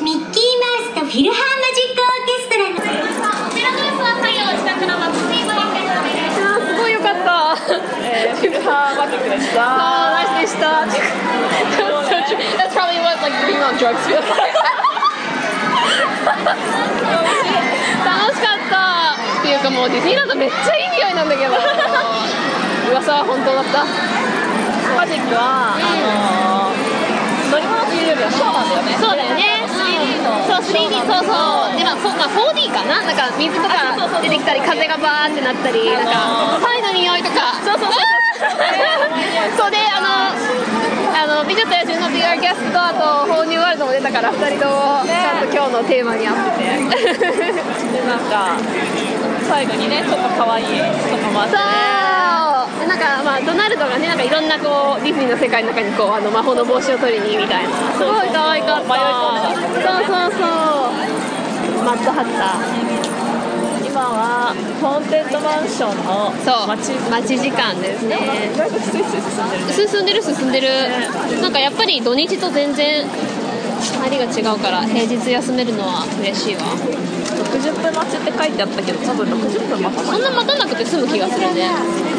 [0.03, 2.83] ミッキーマウスとフィルハーマジックオーケストラの
[6.67, 7.55] すごいよかった。
[8.03, 9.63] えーフィルハーマジックでした。
[9.63, 10.83] あーナイスでした。
[12.59, 14.51] That's probably what like being on drugs feels like.
[18.03, 19.15] 楽しかった。
[19.39, 21.55] っていうかもうディズニーランドめっちゃいい匂いなんだけど。
[22.91, 23.85] 噂は本当だった。
[24.97, 26.86] マジックは、あのー
[28.29, 28.97] 物というなんだよね。
[28.99, 29.63] そうだよね。
[29.67, 30.43] 3D の。
[30.47, 33.01] そう 3D そうそうでまあそうまあ 4D かな。
[33.03, 37.55] なんか水とか出てきたり風がバーってなったりなんかパイの匂いとか。
[37.63, 37.91] そうそう。
[37.91, 37.95] そ
[39.55, 40.07] うそうであの
[41.17, 43.01] あの美女と野獣の VR キャストとあと
[43.33, 46.67] 「ホーニューワールド」も出たから2人ともちゃんと今日のテーマに合ってて。
[46.67, 48.51] でなんか
[49.49, 51.61] 最後にねちょっと可愛いとかもあってね。
[51.63, 52.06] で
[52.87, 57.69] なんかまあドナルドがねなんかいろんなこうディズニーの世界の中にこうあの魔法の帽子を取りにみたいな。
[57.93, 60.31] すごい可愛かったそうそう。
[60.31, 63.87] そうマッドハッター。
[63.87, 66.67] 今はホーンテッドマンションのそう。
[66.67, 68.51] 待ち待ち時間ですね。
[69.71, 70.69] 進んでるね進んでる
[71.41, 76.61] なんかやっぱり土日と全然入りが違うから平日休めるのは嬉しいわ
[77.43, 80.11] 60分待ちって書いてあったけど多分60分待たない。
[80.11, 81.69] そんな待たなくて済む気がするね。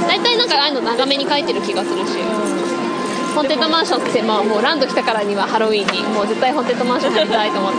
[0.07, 2.19] 大体なんかああいうの長めに書いてる気がするし。
[3.35, 7.79] ホーンテッドマンションって、まあ、もうランド来たからにはハロウィンにもう絶対ホーンテッドマンション入りたいと思って。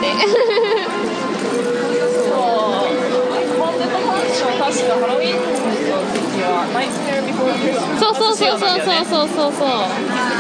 [8.00, 8.12] そう。
[8.12, 9.68] そうそうそうそうそうそうそうそう。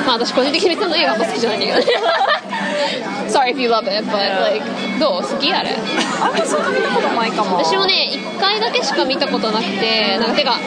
[0.05, 1.91] まあ私個人的に別に映画あんま好きじゃないんだけど
[3.28, 4.63] Sorry if you love it but like
[5.00, 5.24] どう？
[5.24, 5.76] 好きあれ。
[6.22, 7.58] あんまそんな見たことないかも。
[7.58, 10.60] 私もね1回だけしか見たことなくてなんかてか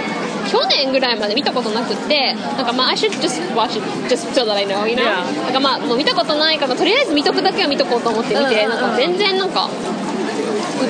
[0.51, 5.45] 去年ぐらいまで見たことなくってなんかまあ I should just watch it just so that I know you know、Yeah.
[5.45, 9.69] なんかまあもう見たことないからとりあえず見とくだけは見とこうと思って見て、なんか全然なんか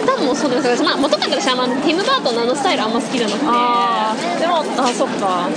[0.03, 3.47] 歌もそうですけど、まあ、元から私はあのティム・バートンのあのスタイルあんま好きじゃなくて。
[3.47, 5.49] あーでもあそっか。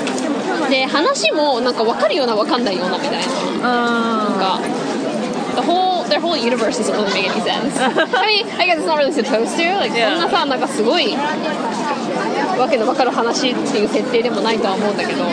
[0.70, 3.22] で話もなんか分かるような分かんないようなみたい
[3.62, 3.62] な。
[3.62, 4.60] なんうか
[5.56, 8.86] the whole their whole universe doesn't really make any sense I mean I guess it's
[8.88, 10.12] not really supposed to like Yeah.
[10.12, 15.24] そんなさなんかすごいわけの分かる話っていう設定でもないとは思うんだけど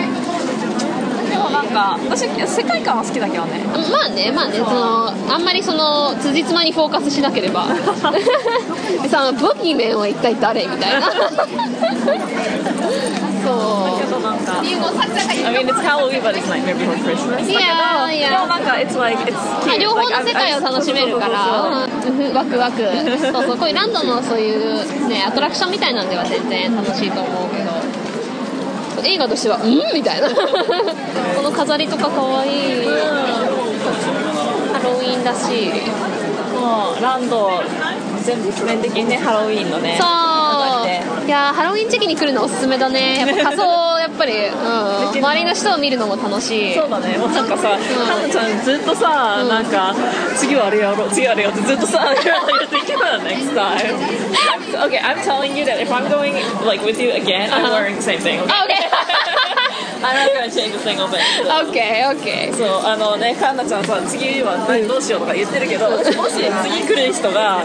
[1.73, 3.61] か私世界観は好きだけどね。
[3.91, 7.67] まあねまあねそのあんまりその辻褄にフォーカスしなければ。
[9.03, 11.11] でさあのボギーメンは一体誰みたいな。
[11.11, 11.17] そ
[13.97, 14.01] う。
[14.01, 14.65] けどなんか I
[15.55, 17.31] mean it's Halloween but it's Nightmare Before Christmas.
[17.31, 18.31] だけど Yeah, yeah.
[18.31, 21.87] でもなんか it's like it's まあ cute 両方の世界を楽しめるから。
[21.87, 21.93] うん
[22.35, 22.83] ワクワク。
[23.33, 23.57] そうそう。
[23.57, 27.71] こういうランドのそういうねアトラクションみたいなんでは全然楽しいと思うけど
[29.05, 29.81] 映画としてはうん？
[29.95, 30.29] みたいな。
[31.37, 32.87] この飾りとか可愛い。
[32.87, 35.73] ハロウィンらしい。
[36.61, 37.51] もうランド
[38.23, 41.27] 全部全面的にねハロウィーンのねそう。
[41.27, 43.19] いやーハロウィン時期に来るのおすすめだね。
[43.21, 46.75] やっぱ 仮装やっぱり、うん、周りの人を見るのも楽しい。
[46.75, 47.17] そうだね。
[47.19, 47.79] もうなんかさ、かな
[48.31, 49.49] ちゃんずっとさ、うん。
[49.49, 49.95] なんか
[50.37, 53.97] 次はあれやろう次はあれやろうってずっとさ言ってきた next time
[54.87, 56.35] okay I'm telling you that if I'm going
[56.67, 57.75] like with you again I'm Uh-huh.
[57.75, 58.41] wearing the same thing.
[58.41, 58.51] Okay?
[58.51, 58.92] OK
[60.03, 61.79] I'm not gonna change a single thing OK
[62.19, 67.65] OK そうあのねかんなちゃんさ次は何どうしようとか言ってるけどもし次来る人が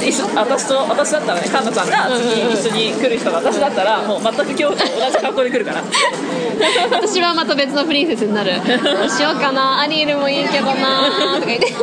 [0.00, 5.82] 一緒私と私だったらねかんなちゃんが次一緒に来る人が私だったらもう全く今日と同じ格好で来るから。
[6.90, 8.52] 私はまた別のプリンセスになる。
[8.54, 9.80] どうしようかな。
[9.80, 11.04] アリエルもいいけどな。
[11.34, 11.74] とか言って。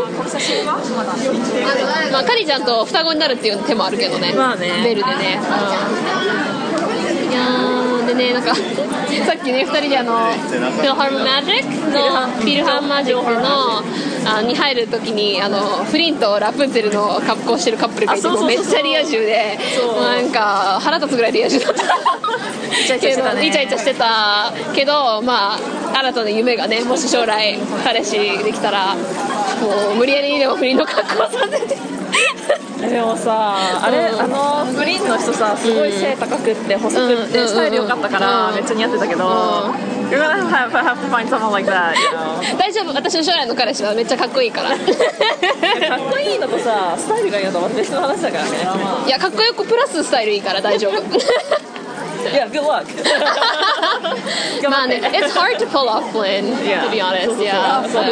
[2.12, 4.34] まあカリちゃんと双子になるっていう手もあるけどね。
[4.34, 4.84] まあね。
[4.84, 5.44] ベルでね、う
[7.28, 7.32] ん。
[7.32, 8.54] いやーでねなんか
[9.26, 13.84] さっきね2人であのフィルハームマジックのフィルハームマジックの
[14.24, 19.58] あに入る時にあのフリンとラプンツェルの格好してるカップルがいてめっちゃリア充で
[20.00, 21.84] なんか腹立つぐらいリア充だった。
[22.72, 23.48] イチャイチャしてたね。
[23.48, 25.60] イチャイチャしてたけどまあ
[25.94, 29.02] 新たな夢がねもし将来彼氏できたらも
[29.94, 32.01] う無理やりでも不倫の格好させて
[32.82, 34.22] でもさあれ、うん。
[34.22, 37.48] あのグリーンの人さすごい背高くって細くって、うん。
[37.48, 38.56] スタイル良かったから、うん。
[38.56, 39.28] めっちゃ似合ってたけど、ん。
[40.10, 42.58] You're gonna have, have to find someone like that, you know?
[42.58, 42.94] 大丈夫。
[42.94, 44.70] 私の将来の彼氏はめっちゃかっこいいから。
[44.70, 44.78] かっ
[46.12, 48.50] こいいのとさスタイルがいいのと別の話だからね。
[49.08, 51.02] いやかっこよくプラススタイルいいから大丈夫
[52.30, 52.86] いや good luck
[54.70, 56.86] まあね It's hard to pull off Flynn Yeah.
[56.86, 58.06] to be honest yeah そう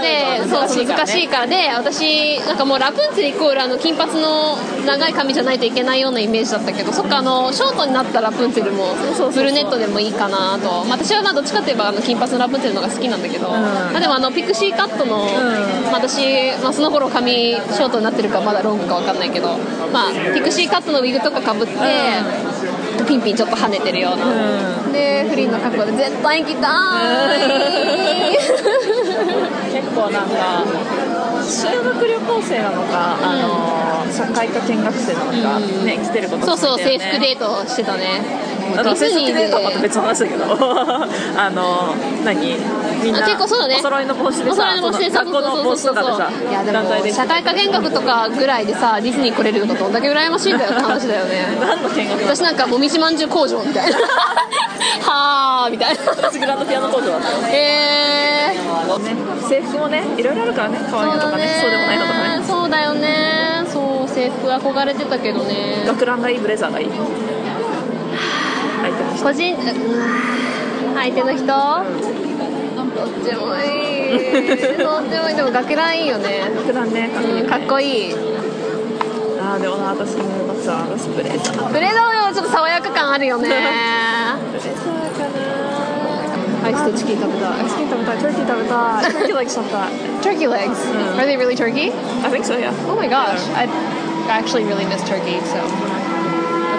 [0.00, 8.94] でそう難しいからで私なんかもうラプンツェルイコールあの金髪の長い髪じゃないといけないようなイメージだったけどそっかあのショートになったラプンツェルも
[9.32, 15.24] ブルネットでもいいかなと、まあ、私はまあどっちかといえばあの金髪のラプンツェルの方が好きなんだけど、まあ、でもあのピクシーカットの、
[15.90, 16.22] まあ私、
[16.62, 19.58] まあ、その頃髪ショートになってるかまだロングかわかんないけど、
[19.92, 21.74] まあ、ピクシーカットのウィグとかかぶって、
[23.10, 24.24] ピンピンちょっと跳ねてるような、
[24.92, 26.68] でフリーの格好で絶対行きた
[27.36, 27.40] い。
[29.72, 30.64] 結構なんか
[31.42, 38.22] 修学旅行生なのか、あの社会科見学生なのか、ね来てることそうそう制服でデートしてたね。
[38.94, 40.44] 制服デートはまたで別の話だけど。
[41.36, 42.54] あの何？
[43.02, 43.76] みんなあ結構そうだね。
[43.78, 51.46] お揃いの帽子でさお揃いの帽子でさ学校の帽子とかでさいやでも社会科見学とかぐらいでさディズニー来れるのがどんだけ羨ましいんだよって話だよね。
[51.60, 53.98] 何の見学私なんかもみじまんじゅう工場みたいな。
[55.02, 56.00] はあみたいな。
[56.06, 58.56] 私グランドピアノ工場だったへえ
[59.48, 60.78] 制服もねいろいろあるからね。
[60.90, 62.42] 可愛いのとかねそうでもないのとかね。
[62.46, 63.64] そうだよね。
[63.72, 65.84] そう制服憧れてたけどね。
[65.86, 66.90] 学ランがいいブレザーがいい。
[68.82, 69.56] 相手の人個人
[70.96, 72.29] 相手の人？
[73.00, 73.58] どっちもい
[74.14, 74.78] い。
[74.78, 75.36] どっちもいい。
[75.36, 76.40] でも学ランいいよね。
[76.66, 77.08] 学ランね。
[77.08, 78.14] かっこいいうんかっこいい。
[79.40, 83.48] あーでもな私もさ私ブレザーブレードもちょっと爽やか感あるよね。
[83.48, 85.40] ブレザーかな
[86.62, 87.60] アイスとチキン食べたい。
[87.60, 88.18] アイスクリーム食べたい。
[88.18, 89.12] トーキー食べたい。
[89.12, 89.88] トーキー like しちゃった
[90.20, 90.76] Turkey legs.
[91.16, 91.90] Are they really turkey?
[92.22, 92.70] I think so yeah.
[92.86, 93.48] Oh my gosh.
[93.56, 93.66] I
[94.28, 95.56] actually really miss turkey so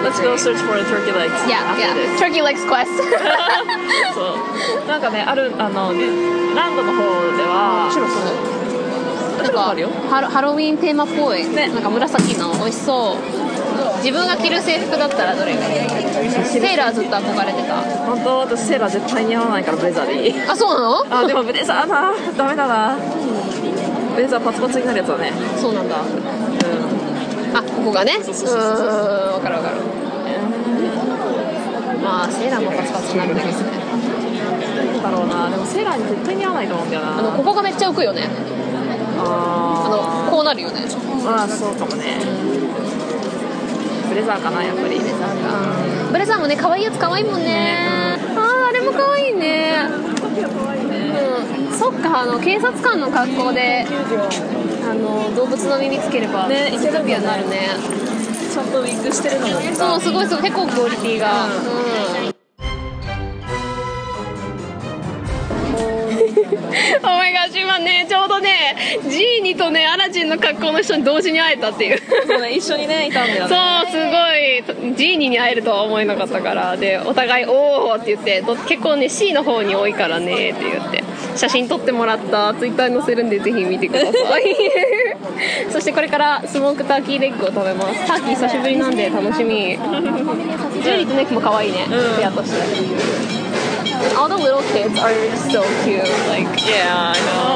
[0.02, 1.94] Let's go search for the turkey legs Yeah, after yeah.
[1.94, 2.20] this.
[2.20, 2.88] Turkey legs quest.
[4.14, 4.34] そ
[4.84, 6.04] うなんかねあるあのね
[6.56, 6.98] ランドの方
[7.36, 13.16] ではなんか白あるよハロハロウィンテーマっぽい、ねなんか紫の美味しそう。
[14.02, 15.70] 自分が着る制服だったらどれがい
[16.26, 16.32] い？
[16.44, 17.76] セーラーずっと憧れてた。
[18.04, 18.38] 本当？
[18.40, 20.34] 私セーラー絶対似合わないからブレザーでいい。
[20.48, 21.04] あそうなの？
[21.22, 22.96] あでもブレザーなダメだな。
[24.16, 25.32] ブレザーパツパツになるやつだね。
[25.60, 25.94] そうなんだ。
[25.96, 25.98] う
[27.54, 28.16] あここがね。
[28.20, 28.58] うそうそうそうそう。
[28.58, 29.32] ーん。
[29.34, 29.76] わかるわかる。
[29.76, 29.91] ま
[32.22, 33.64] あセーラーもパツパツになるんだけどね
[34.98, 35.50] んだろうな。
[35.50, 37.18] でもセーラーに絶対似合わないと思うんだよな。
[37.18, 38.28] あのここがめっちゃ浮くよね。
[39.18, 39.88] ああ
[40.26, 40.80] のこうなるよね。
[40.80, 42.18] ーまあそうかもね。
[44.08, 44.98] ブレザーかなやっぱり。
[44.98, 45.32] ブレザーか
[46.12, 48.18] ブレザーもね可愛いやつ可愛いもんね。
[48.36, 49.88] あああれも可愛いね。
[51.68, 51.72] うん。
[51.72, 53.84] そっかあの警察官の格好で
[54.88, 57.70] あの動物の耳つければねイセトピアになるね。
[58.52, 60.42] ちゃんとウィッグしてるのもそうすごいすごい。
[60.44, 61.46] 結構クオリティが。
[61.46, 61.52] うん、
[67.02, 68.76] お前が今ねちょうどね
[69.08, 72.02] ジーニとねアラジンの格好の人に同時に会えたっていう。
[72.26, 81.02] そうね一緒にねいたんだよそうねすごいジーニに会えるとは思えなかったからでお互い「おお」って言ってど結構ね C の方に多いからねって言って。
[81.36, 84.56] 写真撮ってもらったツイッターに載せるんでぜひ見てください。
[85.70, 88.06] そしてこれからスモークターキーレッグを食べます。
[88.06, 89.78] ターキー久しぶりなんで楽しみ。
[90.82, 91.86] ジュリーとネキも可愛いね
[92.18, 93.41] ペアとして
[94.16, 97.52] All the little kids are so cute like Yeah I know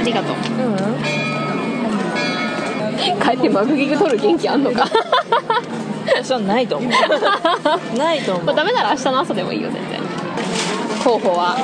[0.00, 0.36] ありがとう
[3.22, 4.88] 帰ってマグギグ取る元気あんのか
[6.22, 6.90] 私はないと思う。
[7.98, 8.44] ないと思う。
[8.44, 10.00] まあ、ダメなら明日の朝でもいいよ全然。
[11.02, 11.56] 候補は、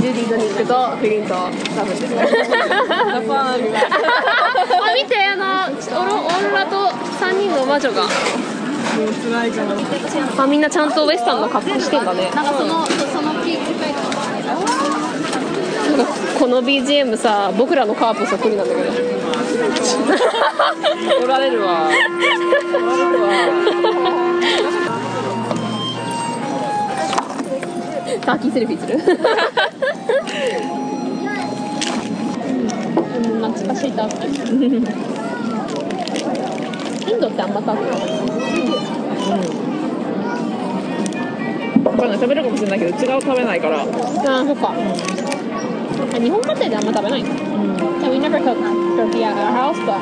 [0.00, 1.48] ジュディとニックとフリンとラ
[1.84, 2.26] ブですあ
[4.94, 5.66] 見てあの
[6.00, 8.02] オロオーロラと3人の魔女が。
[10.38, 12.30] あみんなちゃんとウエスタンの格好してんだね。
[12.34, 13.78] なんかそのそのピーク
[16.38, 19.17] この BGM さ僕らのカープそっくりなんだけど
[21.22, 21.88] おられるわ。
[21.88, 21.96] おら
[22.96, 23.28] れるわ。
[28.24, 28.94] ターキーセルフィーする？
[33.16, 33.92] うん懐かしい。
[33.92, 34.30] ターキー
[37.10, 37.88] インドってあんまターキー
[41.84, 42.08] わかん。
[42.08, 43.78] ない食べるかもしれないけどうちが食べないから。
[43.80, 43.86] ああ
[44.44, 44.74] そっか、
[46.18, 48.56] 日本家庭であんま食べない、And we never cook
[48.97, 49.99] turkey at our house but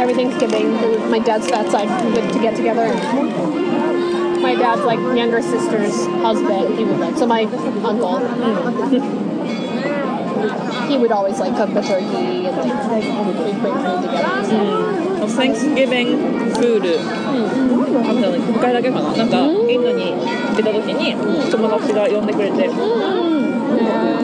[0.00, 0.72] every Thanksgiving
[1.10, 6.78] my dad's fat side would to get together and my dad's like younger sister's husband
[6.78, 7.44] he would like so my
[7.82, 8.18] uncle
[10.88, 13.04] he would always like cook the turkey and like
[13.46, 14.94] we'd bring food together
[15.26, 16.08] Thanksgiving
[16.54, 21.14] フールあったのに1回だけかななんかインドに行った時に
[21.50, 22.68] 友達が呼んでくれて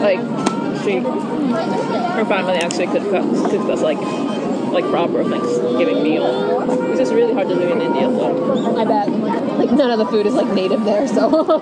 [0.01, 0.44] like
[0.85, 3.99] she her family actually could cook, cooked us like
[4.71, 9.09] like proper Thanksgiving meal which is really hard to do in India so I bet.
[9.57, 11.61] Like none of the food is like native there, so.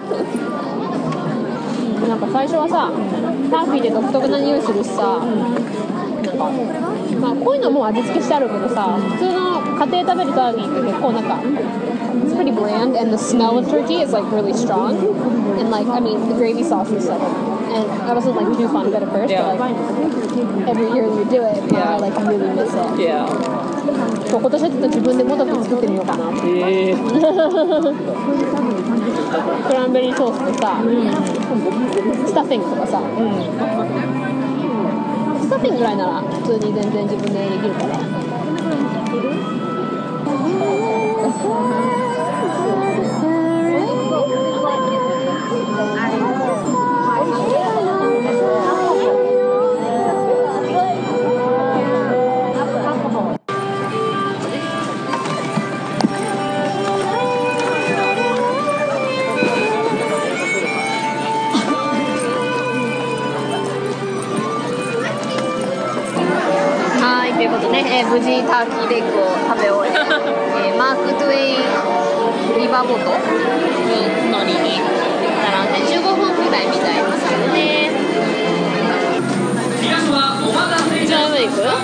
[2.07, 2.91] なんか最初はさ、
[3.51, 6.49] ターキーで独特な匂いするしさ、なんか、
[7.19, 11.35] まあこういうのも味付けしてあるけどさ、普通の家庭食べるターキーって結構なんか、
[12.25, 14.97] it's pretty bland and the smell of turkey is like really strong.
[15.59, 17.21] And like, I mean, the gravy sauce is like,
[17.74, 19.42] And I wasn't like too fond of it at first, Yeah.
[19.50, 19.76] but like,
[20.68, 22.98] every year we do it, and I like really miss it.
[22.98, 23.26] yeah
[24.30, 26.24] そう今年はちょっと自分でもたく作ってみようかな。
[26.44, 26.96] えー、
[29.68, 30.78] クランベリーソースとさ、
[32.26, 33.00] スタッフィングとかさ、
[35.40, 37.98] スタッフィングぐらいなら普通に全然自分でできるから
[41.46, 42.03] はい
[68.14, 69.92] 無事ターキーレッグを食べ終え、
[70.70, 77.90] えーマーク・トゥエイリバーボートに乗りに並んで15分ぐらいみたいですね
[79.82, 81.74] 皆様お待たせいたしました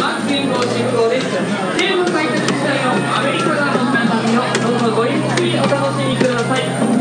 [0.00, 1.28] マクスン号進行です
[1.76, 6.99] テーブル開拓時代のアメリカ側の皆さんよどうぞごゆっくりお楽しみください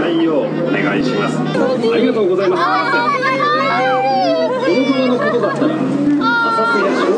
[0.00, 1.36] ないようお願いします。
[1.38, 1.42] あ
[1.96, 2.62] りがとうございます。
[4.74, 7.13] このことだったら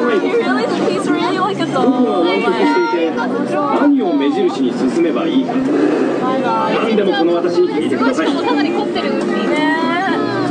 [1.84, 3.10] 僕は湾曲してい。
[3.10, 8.14] て何を目印に進めばいいか何でもこの私に聞いてくだ。
[8.14, 9.22] さいかなり凝ってるね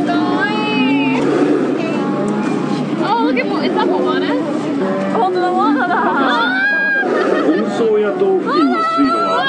[0.06, 0.54] かわい
[1.18, 1.22] い
[3.02, 4.28] あー、結構餌もまね
[5.14, 5.96] 本当だワナだ。
[7.48, 9.46] 運送や島付近の水路は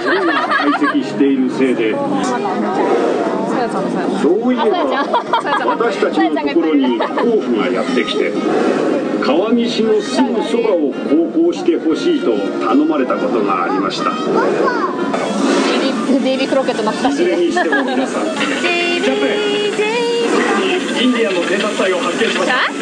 [0.00, 1.94] 潮が堆積しているせいで
[4.22, 4.72] そういえば
[5.76, 7.04] 私たちのところに甲
[7.40, 8.30] 府がやってきて
[9.24, 14.10] 川岸のすぐそばを航行してほしいと頼まれたことがありました。
[14.10, 14.16] デ
[15.76, 17.26] イビーデイビークロケット懐かいしい。
[17.26, 18.24] ねずれにしても皆さん。
[18.26, 18.30] デ
[21.04, 22.72] インディアンの偵察隊を発見しましたイ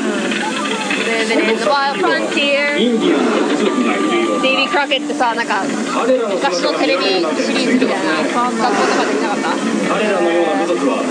[2.89, 5.63] ンディアンの部族がいるようデイビー・クロケットさなんか
[5.93, 7.11] 彼らの昔のテレビシ
[7.53, 9.49] リーズみたいな学校とかで見なかった？
[9.95, 11.03] 彼らのような部族は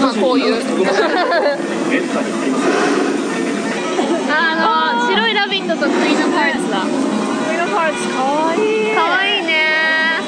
[0.00, 0.54] まあこういう
[5.40, 6.82] ラビットとクイーンのパーツだ。
[6.84, 8.94] クイーンパーツかわいい。
[8.94, 10.20] かわいいね。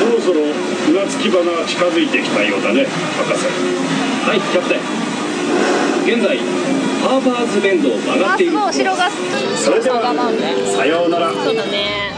[0.00, 0.40] そろそろ
[0.86, 3.44] 船着き場が近づいてきたようだね博士。
[4.24, 6.16] はいキャプテン。
[6.16, 9.10] 現在ハーバーズベンドを曲があっているすごい後ろが
[9.54, 10.00] それでは
[10.74, 11.30] さようなら。
[11.30, 12.08] そうだね。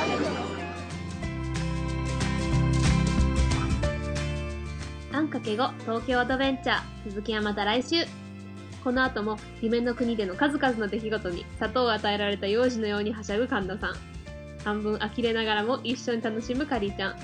[5.13, 7.11] あんかけ5東京アドベンチャー。
[7.11, 8.07] 続きはまた来週
[8.83, 13.95] この後も夢の国での数々の出来事に砂糖を与えられた幼児のようにはしゃぐ神田さん。
[14.65, 17.17] 半分呆れながらも一緒に楽しむかりちゃん。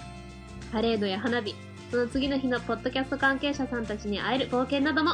[0.73, 1.55] パレードや花火。
[1.91, 5.13] その次の日のポッドキャスト関係者さんたちに会える冒険なども。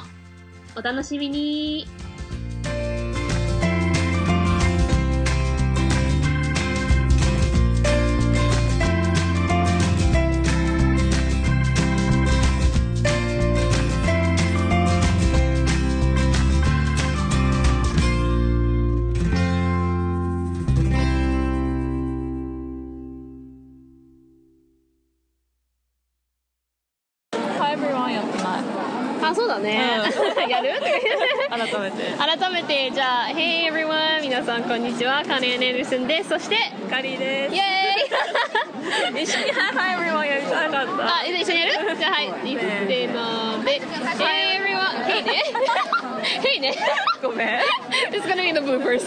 [0.77, 1.87] お楽しみに。
[34.53, 35.25] さんこんにちは。
[35.25, 36.29] カネネルスンです。
[36.29, 36.57] そして
[36.91, 39.25] カリーでイエーイ。
[39.25, 41.21] す一緒にハイブリワンやりたかった。
[41.21, 41.97] あ一緒にやる？
[41.97, 42.27] じゃあはい。
[42.27, 43.81] せーので。
[43.81, 45.43] Hey everyone Hey ね。
[46.45, 46.77] Hey ね。
[47.23, 47.49] ごめん。
[48.13, 49.01] It's gonna be the bloopers.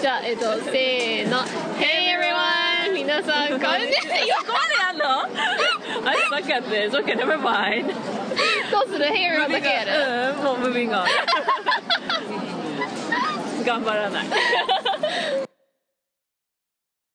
[0.00, 1.38] じゃあえっとせーの。
[1.78, 4.38] Hey everyone 皆さんこんにちは。
[4.40, 5.22] ここまでやんの
[6.10, 7.94] ？I suck at this okay never mind
[8.72, 10.34] どうする？Hey everyone だけやる？
[10.36, 11.04] うんもうムービングオン
[13.64, 14.26] 頑張らない。